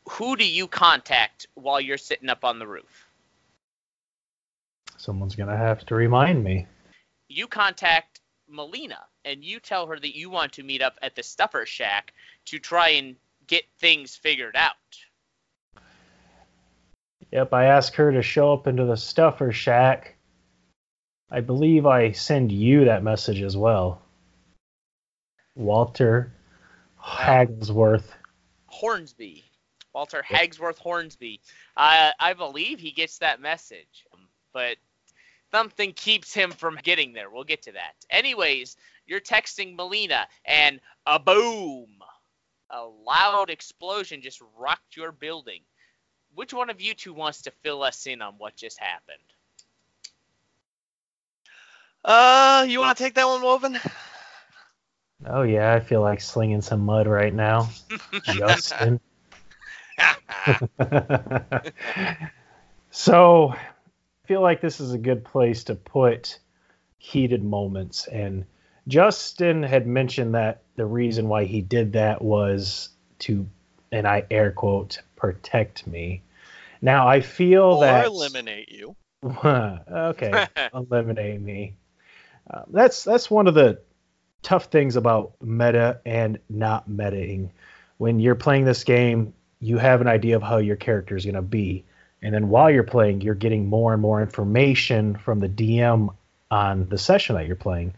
[0.09, 3.05] Who do you contact while you're sitting up on the roof?
[4.97, 6.65] Someone's gonna have to remind me.
[7.27, 8.19] You contact
[8.49, 12.13] Melina and you tell her that you want to meet up at the Stuffer Shack
[12.45, 14.75] to try and get things figured out.
[17.32, 20.15] Yep, I asked her to show up into the stuffer shack.
[21.30, 24.01] I believe I send you that message as well.
[25.55, 26.34] Walter
[27.01, 28.13] Hagglesworth.
[28.67, 29.43] Hornsby,
[29.93, 31.41] Walter Hagsworth Hornsby.
[31.75, 34.05] I I believe he gets that message,
[34.53, 34.78] but
[35.51, 37.30] something keeps him from getting there.
[37.30, 37.95] We'll get to that.
[38.09, 41.88] Anyways, you're texting Melina, and a boom,
[42.69, 45.61] a loud explosion just rocked your building.
[46.38, 49.17] Which one of you two wants to fill us in on what just happened?
[52.05, 53.79] Uh, you want to take that one, Woven?
[55.25, 57.71] Oh yeah, I feel like slinging some mud right now.
[58.21, 58.99] Justin.
[62.91, 66.38] so, I feel like this is a good place to put
[66.99, 68.05] heated moments.
[68.05, 68.45] And
[68.88, 72.89] Justin had mentioned that the reason why he did that was
[73.21, 73.47] to,
[73.91, 76.21] and I air quote, protect me.
[76.82, 78.05] Now, I feel or that.
[78.05, 78.95] eliminate you.
[79.24, 81.75] okay, eliminate me.
[82.49, 83.79] Uh, that's that's one of the
[84.41, 87.49] tough things about meta and not metaing.
[87.97, 91.36] When you're playing this game, you have an idea of how your character is going
[91.36, 91.83] to be,
[92.21, 96.13] and then while you're playing, you're getting more and more information from the DM
[96.49, 97.93] on the session that you're playing.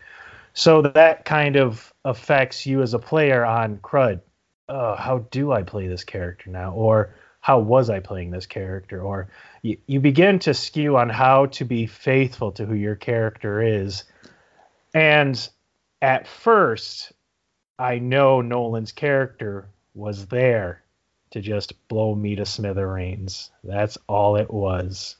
[0.53, 4.21] So that kind of affects you as a player on crud.
[4.67, 6.73] Uh, how do I play this character now?
[6.73, 9.01] Or how was I playing this character?
[9.01, 9.29] Or
[9.61, 14.03] you, you begin to skew on how to be faithful to who your character is.
[14.93, 15.49] And
[16.01, 17.13] at first,
[17.77, 20.83] I know Nolan's character was there
[21.31, 23.51] to just blow me to smithereens.
[23.63, 25.15] That's all it was.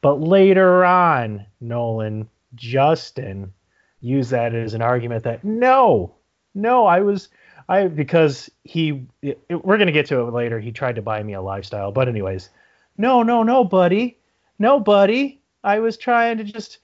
[0.00, 3.52] But later on, Nolan, Justin
[4.00, 6.14] used that as an argument that no,
[6.54, 7.28] no, I was
[7.68, 10.58] I because he it, it- we're gonna get to it later.
[10.58, 12.50] He tried to buy me a lifestyle, but anyways,
[12.96, 14.18] no, no, no, buddy,
[14.58, 15.40] no, buddy.
[15.64, 16.78] I was trying to just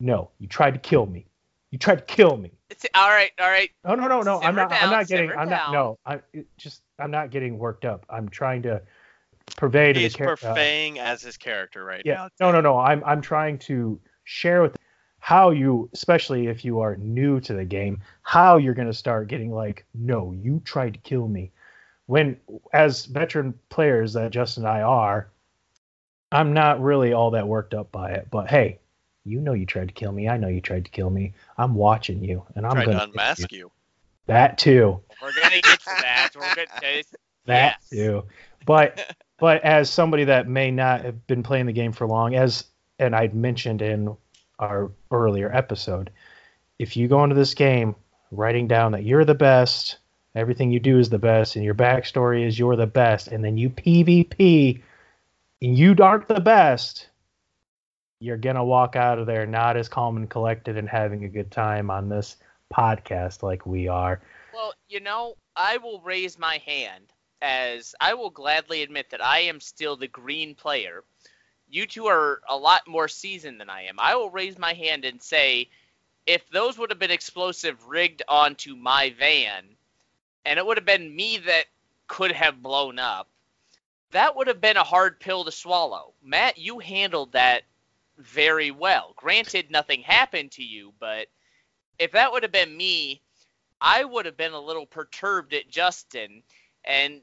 [0.00, 0.30] no.
[0.38, 1.26] You tried to kill me.
[1.70, 2.52] You tried to kill me.
[2.68, 3.70] It's, all right, all right.
[3.84, 4.36] Oh no, no, no.
[4.36, 4.72] I'm Simmer not.
[4.72, 5.30] I'm not getting.
[5.30, 5.50] I'm down.
[5.50, 5.72] not.
[5.72, 5.98] No.
[6.04, 6.82] I it just.
[6.98, 8.04] I'm not getting worked up.
[8.10, 8.82] I'm trying to
[9.56, 10.46] pervade He's the character.
[10.46, 12.14] Uh, purveying as his character right yeah.
[12.14, 12.28] now.
[12.40, 12.78] No, no, no.
[12.78, 13.02] I'm.
[13.04, 14.76] I'm trying to share with
[15.22, 18.92] how how you, especially if you are new to the game, how you're going to
[18.92, 21.52] start getting like, no, you tried to kill me.
[22.06, 22.38] When,
[22.72, 25.30] as veteran players that Justin and I are,
[26.32, 28.26] I'm not really all that worked up by it.
[28.32, 28.80] But hey,
[29.24, 30.28] you know you tried to kill me.
[30.28, 31.34] I know you tried to kill me.
[31.56, 33.70] I'm watching you, and I'm going to unmask you.
[34.26, 35.00] That too.
[35.20, 36.30] We're gonna get to that.
[36.34, 37.14] We're gonna, it's-
[37.46, 37.88] That Yes.
[37.90, 38.24] too.
[38.66, 42.64] But but as somebody that may not have been playing the game for long, as
[42.98, 44.16] and I'd mentioned in
[44.58, 46.10] our earlier episode,
[46.78, 47.94] if you go into this game
[48.30, 49.98] writing down that you're the best,
[50.34, 53.58] everything you do is the best, and your backstory is you're the best, and then
[53.58, 54.82] you PvP
[55.60, 57.08] and you aren't the best,
[58.20, 61.50] you're gonna walk out of there not as calm and collected and having a good
[61.50, 62.36] time on this
[62.72, 64.20] podcast like we are.
[64.54, 69.40] Well, you know, I will raise my hand as I will gladly admit that I
[69.40, 71.04] am still the green player.
[71.72, 73.98] You two are a lot more seasoned than I am.
[73.98, 75.70] I will raise my hand and say
[76.26, 79.64] if those would have been explosive rigged onto my van
[80.44, 81.64] and it would have been me that
[82.08, 83.26] could have blown up,
[84.10, 86.12] that would have been a hard pill to swallow.
[86.22, 87.62] Matt, you handled that
[88.18, 89.14] very well.
[89.16, 91.28] Granted, nothing happened to you, but
[91.98, 93.22] if that would have been me,
[93.80, 96.42] I would have been a little perturbed at Justin,
[96.84, 97.22] and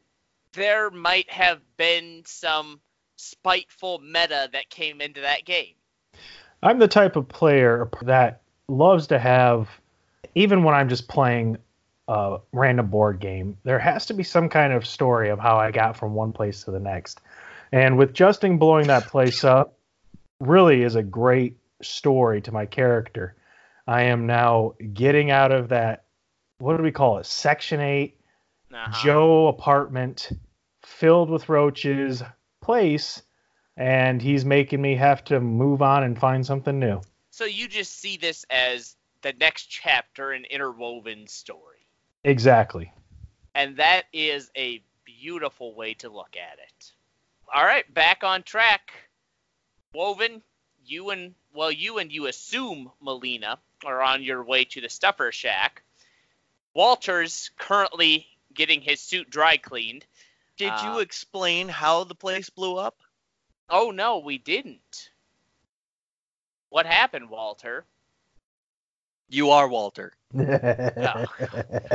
[0.54, 2.82] there might have been some
[3.20, 5.74] spiteful meta that came into that game.
[6.64, 9.70] I'm the type of player that loves to have,
[10.36, 11.58] even when I'm just playing
[12.08, 15.72] a random board game, there has to be some kind of story of how I
[15.72, 17.22] got from one place to the next.
[17.72, 19.78] And with Justin blowing that place up,
[20.40, 23.36] really is a great story to my character.
[23.86, 26.06] I am now getting out of that,
[26.60, 27.26] what do we call it?
[27.26, 28.18] Section 8
[28.74, 29.04] Uh-huh.
[29.04, 30.30] Joe apartment
[30.84, 32.24] filled with roaches
[32.70, 33.24] place,
[33.78, 37.02] and he's making me have to move on and find something new.
[37.32, 41.88] So you just see this as the next chapter in interwoven story.
[42.24, 42.94] Exactly.
[43.56, 46.92] And that is a beautiful way to look at it.
[47.52, 48.92] All right, back on track.
[49.96, 50.44] Woven,
[50.86, 55.32] you and well, you and you assume Melina are on your way to the stuffer
[55.32, 55.82] shack.
[56.76, 60.06] Walter's currently getting his suit dry cleaned.
[60.60, 63.02] Did Uh, you explain how the place blew up?
[63.70, 65.12] Oh no, we didn't.
[66.70, 67.86] What happened, Walter?
[69.30, 70.14] You are Walter.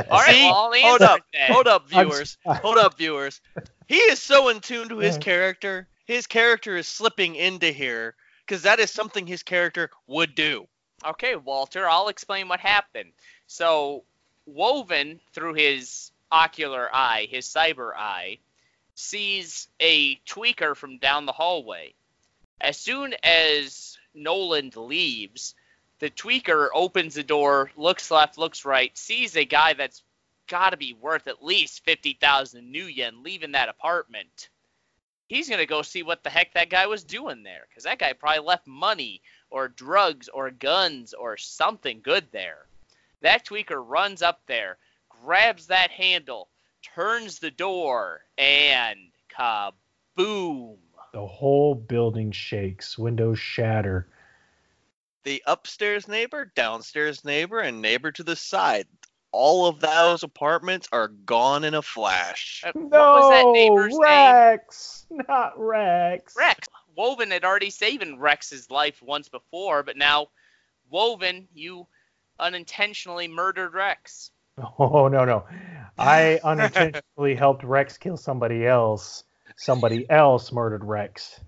[0.09, 0.41] All right, See?
[0.41, 1.21] well, Hold up.
[1.33, 1.51] then.
[1.51, 2.37] Hold up, viewers.
[2.61, 3.41] Hold up, viewers.
[3.87, 5.87] He is so in tune to his character.
[6.05, 8.15] His character is slipping into here
[8.45, 10.67] because that is something his character would do.
[11.05, 13.13] Okay, Walter, I'll explain what happened.
[13.47, 14.05] So,
[14.45, 18.39] Woven, through his ocular eye, his cyber eye,
[18.95, 21.93] sees a tweaker from down the hallway.
[22.59, 25.53] As soon as Nolan leaves,
[25.99, 30.01] the tweaker opens the door, looks left, looks right, sees a guy that's
[30.47, 34.49] got to be worth at least 50,000 nuyen leaving that apartment.
[35.27, 37.99] He's going to go see what the heck that guy was doing there because that
[37.99, 42.67] guy probably left money or drugs or guns or something good there.
[43.21, 44.77] That tweaker runs up there,
[45.09, 46.47] grabs that handle,
[46.93, 48.99] turns the door, and
[49.37, 50.77] kaboom.
[51.13, 54.07] the whole building shakes, windows shatter.
[55.23, 58.87] The upstairs neighbor, downstairs neighbor, and neighbor to the side.
[59.31, 62.63] All of those apartments are gone in a flash.
[62.65, 64.01] Uh, what was that neighbor's name?
[64.01, 66.35] Rex, not Rex.
[66.37, 66.67] Rex.
[66.95, 70.27] Woven had already saved Rex's life once before, but now,
[70.89, 71.87] Woven, you
[72.39, 74.31] unintentionally murdered Rex.
[74.79, 75.45] Oh no no,
[75.97, 79.23] I unintentionally helped Rex kill somebody else.
[79.57, 81.39] Somebody else murdered Rex.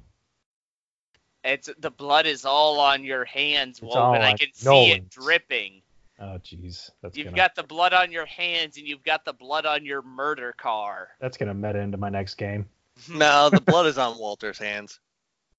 [1.44, 4.22] It's the blood is all on your hands, It's all Woven.
[4.22, 4.94] I on can see Nolan's.
[4.94, 5.82] it dripping.
[6.20, 9.66] Oh jeez, You've gonna got the blood on your hands and you've got the blood
[9.66, 11.10] on your murder car.
[11.20, 12.68] that's gonna meta into my next game.
[13.10, 15.00] no, the blood is on Walter's hands.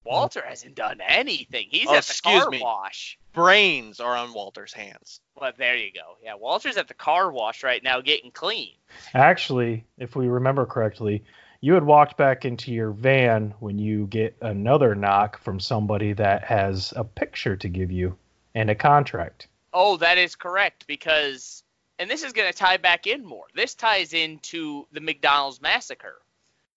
[0.05, 1.67] Walter hasn't done anything.
[1.69, 2.61] He's Oh, at the excuse car me.
[2.61, 3.17] wash.
[3.33, 5.21] Brains are on Walter's hands.
[5.39, 6.17] Well, there you go.
[6.23, 8.73] Yeah, Walter's at the car wash right now getting clean.
[9.13, 11.23] Actually, if we remember correctly,
[11.61, 16.43] you had walked back into your van when you get another knock from somebody that
[16.45, 18.17] has a picture to give you
[18.55, 19.47] and a contract.
[19.73, 21.63] Oh, that is correct because,
[21.99, 23.45] and this is going to tie back in more.
[23.53, 26.21] This ties into the McDonald's massacre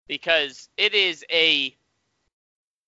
[0.09, 1.75] because it is a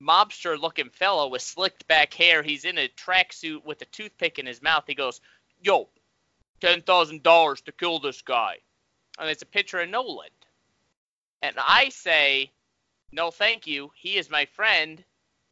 [0.03, 2.43] mobster looking fellow with slicked back hair.
[2.43, 4.85] He's in a tracksuit with a toothpick in his mouth.
[4.87, 5.21] He goes,
[5.63, 5.89] Yo,
[6.61, 8.57] $10,000 to kill this guy.
[9.19, 10.29] And it's a picture of Nolan.
[11.43, 12.51] And I say,
[13.13, 13.91] No, thank you.
[13.95, 15.03] He is my friend.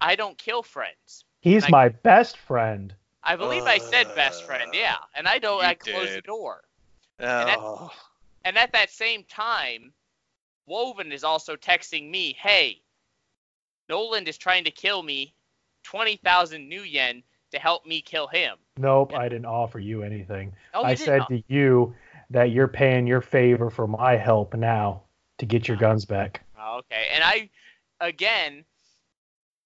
[0.01, 1.25] I don't kill friends.
[1.41, 2.95] He's I- my best friend.
[3.25, 4.97] I believe I said best friend, uh, yeah.
[5.15, 6.25] And I don't You I closed the did.
[6.25, 6.65] door.
[7.19, 7.93] that- Oh.
[8.45, 9.93] And at that same time,
[10.67, 12.83] Woven is also texting me, "Hey,
[13.93, 15.35] Nolan is trying to kill me,
[15.83, 20.55] twenty thousand nuyen to help me kill him." Nope, I didn't offer you anything.
[20.73, 21.95] Oh, I said to you
[22.31, 25.03] that you're paying your favor for my help now
[25.37, 25.81] to get your ah.
[25.81, 26.43] guns back.
[26.59, 27.51] Oh, okay, and I,
[28.01, 28.65] again,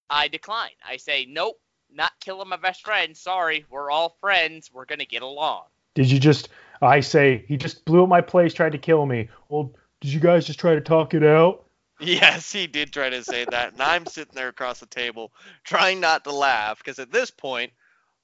[0.09, 0.75] I decline.
[0.85, 3.15] I say, "Nope, not killing my best friend.
[3.15, 4.69] Sorry, we're all friends.
[4.73, 6.49] We're gonna get along." Did you just?
[6.81, 9.29] I say he just blew up my place, tried to kill me.
[9.47, 11.66] Well, did you guys just try to talk it out?
[11.99, 15.31] Yes, he did try to say that, and I'm sitting there across the table
[15.63, 17.71] trying not to laugh because at this point,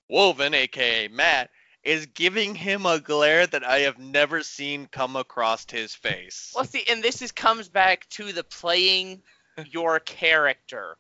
[0.10, 1.50] Woven, aka Matt,
[1.84, 6.54] is giving him a glare that I have never seen come across his face.
[6.56, 9.22] Well, see, and this is comes back to the playing
[9.66, 10.98] your character.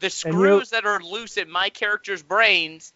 [0.00, 2.92] The screws that are loose in my character's brains,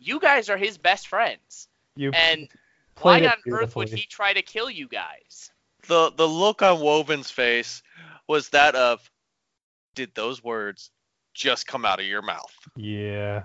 [0.00, 1.68] you guys are his best friends.
[1.94, 2.48] You And
[3.00, 5.50] why on earth would he try to kill you guys?
[5.86, 7.82] The the look on Woven's face
[8.28, 9.08] was that of,
[9.94, 10.90] did those words
[11.34, 12.52] just come out of your mouth?
[12.76, 13.44] Yeah.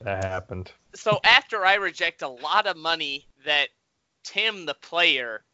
[0.00, 0.72] That happened.
[0.94, 3.68] So after I reject a lot of money that
[4.24, 5.44] Tim, the player,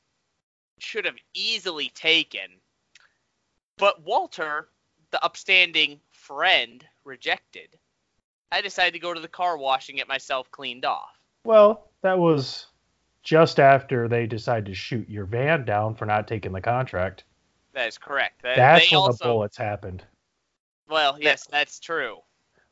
[0.78, 2.60] should have easily taken,
[3.78, 4.68] but Walter,
[5.10, 7.76] the upstanding friend, rejected,
[8.52, 11.18] I decided to go to the car wash and get myself cleaned off.
[11.44, 12.66] Well, that was
[13.26, 17.24] just after they decide to shoot your van down for not taking the contract.
[17.72, 18.42] That is correct.
[18.42, 20.04] That- That's they when also, the bullets happened.
[20.88, 22.18] Well, yes, that's true.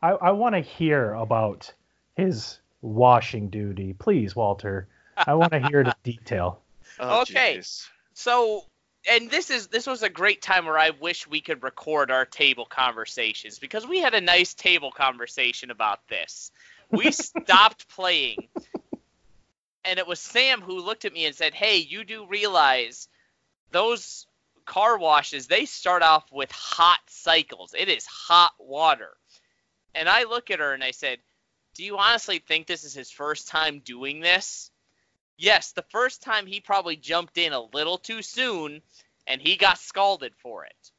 [0.01, 1.73] I, I want to hear about
[2.17, 3.95] his washing duty.
[3.95, 4.87] Please, Walter.
[5.17, 6.61] I want to hear the detail.
[7.01, 7.59] Oh, Okay.
[7.59, 7.89] jeez.
[8.13, 8.63] So,
[9.11, 12.25] and this is this was a great time where I wish we could record our
[12.25, 16.53] table conversations because we had a nice table conversation about this.
[16.93, 18.49] We stopped playing,
[19.85, 23.09] and it was Sam who looked at me and said, "Hey, you do realize
[23.70, 24.27] those
[24.65, 27.74] car washes they start off with hot cycles.
[27.77, 29.16] It is hot water."
[29.94, 31.20] And I look at her and I said,
[31.74, 34.70] "Do you honestly think this is his first time doing this?"
[35.36, 38.82] Yes, the first time he probably jumped in a little too soon
[39.27, 40.90] and he got scalded for it.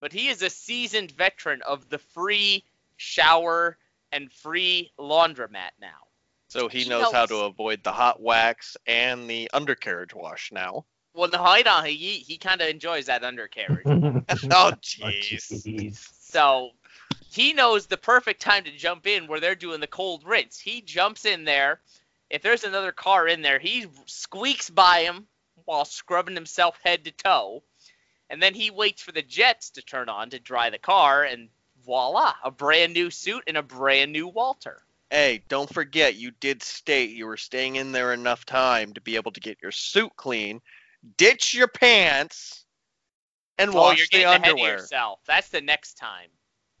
[0.00, 2.64] But he is a seasoned veteran of the free
[2.96, 3.78] shower
[4.12, 6.07] and free laundromat now.
[6.48, 10.86] So he He knows how to avoid the hot wax and the undercarriage wash now.
[11.12, 11.84] Well, no, hold on.
[11.84, 13.86] He, he kind of enjoys that undercarriage.
[13.86, 15.50] Oh, Oh, jeez.
[15.50, 16.08] jeez.
[16.20, 16.70] So
[17.30, 20.58] he knows the perfect time to jump in where they're doing the cold rinse.
[20.58, 21.80] He jumps in there.
[22.30, 25.26] If there's another car in there, he squeaks by him
[25.64, 27.62] while scrubbing himself head to toe.
[28.30, 31.48] And then he waits for the jets to turn on to dry the car, and
[31.84, 34.82] voila, a brand new suit and a brand new Walter.
[35.10, 39.16] Hey, don't forget you did state you were staying in there enough time to be
[39.16, 40.60] able to get your suit clean,
[41.16, 42.64] ditch your pants,
[43.56, 44.78] and oh, wash you're the getting ahead of underwear.
[44.78, 45.20] yourself.
[45.26, 46.28] That's the next time.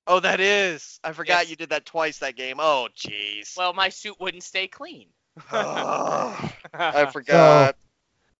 [0.06, 1.00] Oh, that is.
[1.04, 1.50] I forgot Yes.
[1.50, 2.56] you did that twice that game.
[2.60, 3.56] Oh, jeez.
[3.56, 5.08] Well, my suit wouldn't stay clean.
[5.52, 7.76] Ugh, I forgot.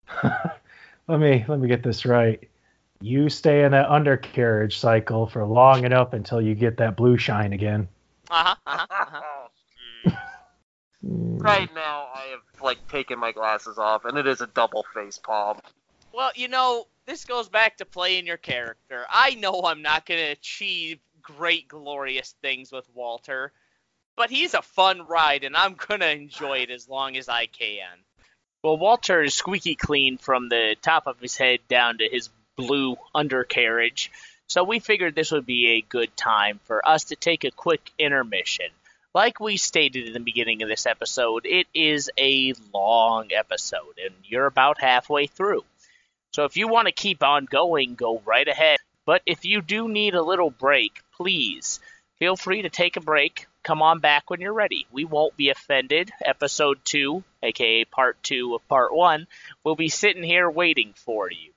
[1.09, 2.43] let me let me get this right.
[3.01, 7.53] You stay in that undercarriage cycle for long enough until you get that blue shine
[7.53, 7.89] again.
[8.31, 9.38] Uh-huh, uh-huh, uh-huh.
[11.05, 11.43] Mm.
[11.43, 15.19] Right now, I have like taken my glasses off, and it is a double face
[15.19, 15.59] palm.
[16.13, 19.05] Well, you know, this goes back to playing your character.
[19.09, 23.53] I know I'm not going to achieve great, glorious things with Walter,
[24.17, 27.47] but he's a fun ride, and I'm going to enjoy it as long as I
[27.47, 27.87] can.
[28.65, 32.97] Well, Walter is squeaky clean from the top of his head down to his blue
[33.15, 34.11] undercarriage,
[34.49, 37.93] so we figured this would be a good time for us to take a quick
[37.99, 38.67] intermission.
[39.15, 44.15] Like we stated in the beginning of this episode, it is a long episode, and
[44.23, 45.65] you're about halfway through.
[46.33, 48.79] So if you want to keep on going, go right ahead.
[49.07, 51.81] But if you do need a little break, please
[52.19, 53.47] feel free to take a break.
[53.63, 54.87] Come on back when you're ready.
[54.93, 56.13] We won't be offended.
[56.23, 59.27] Episode 2, aka part 2 of part 1,
[59.65, 61.53] will be sitting here waiting for you.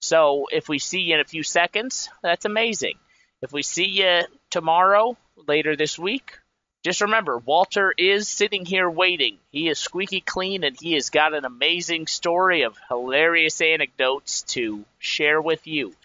[0.00, 2.98] So if we see you in a few seconds, that's amazing.
[3.42, 5.16] If we see you tomorrow,
[5.46, 6.38] later this week,
[6.86, 9.38] just remember, Walter is sitting here waiting.
[9.50, 14.84] He is squeaky clean and he has got an amazing story of hilarious anecdotes to
[15.00, 15.96] share with you.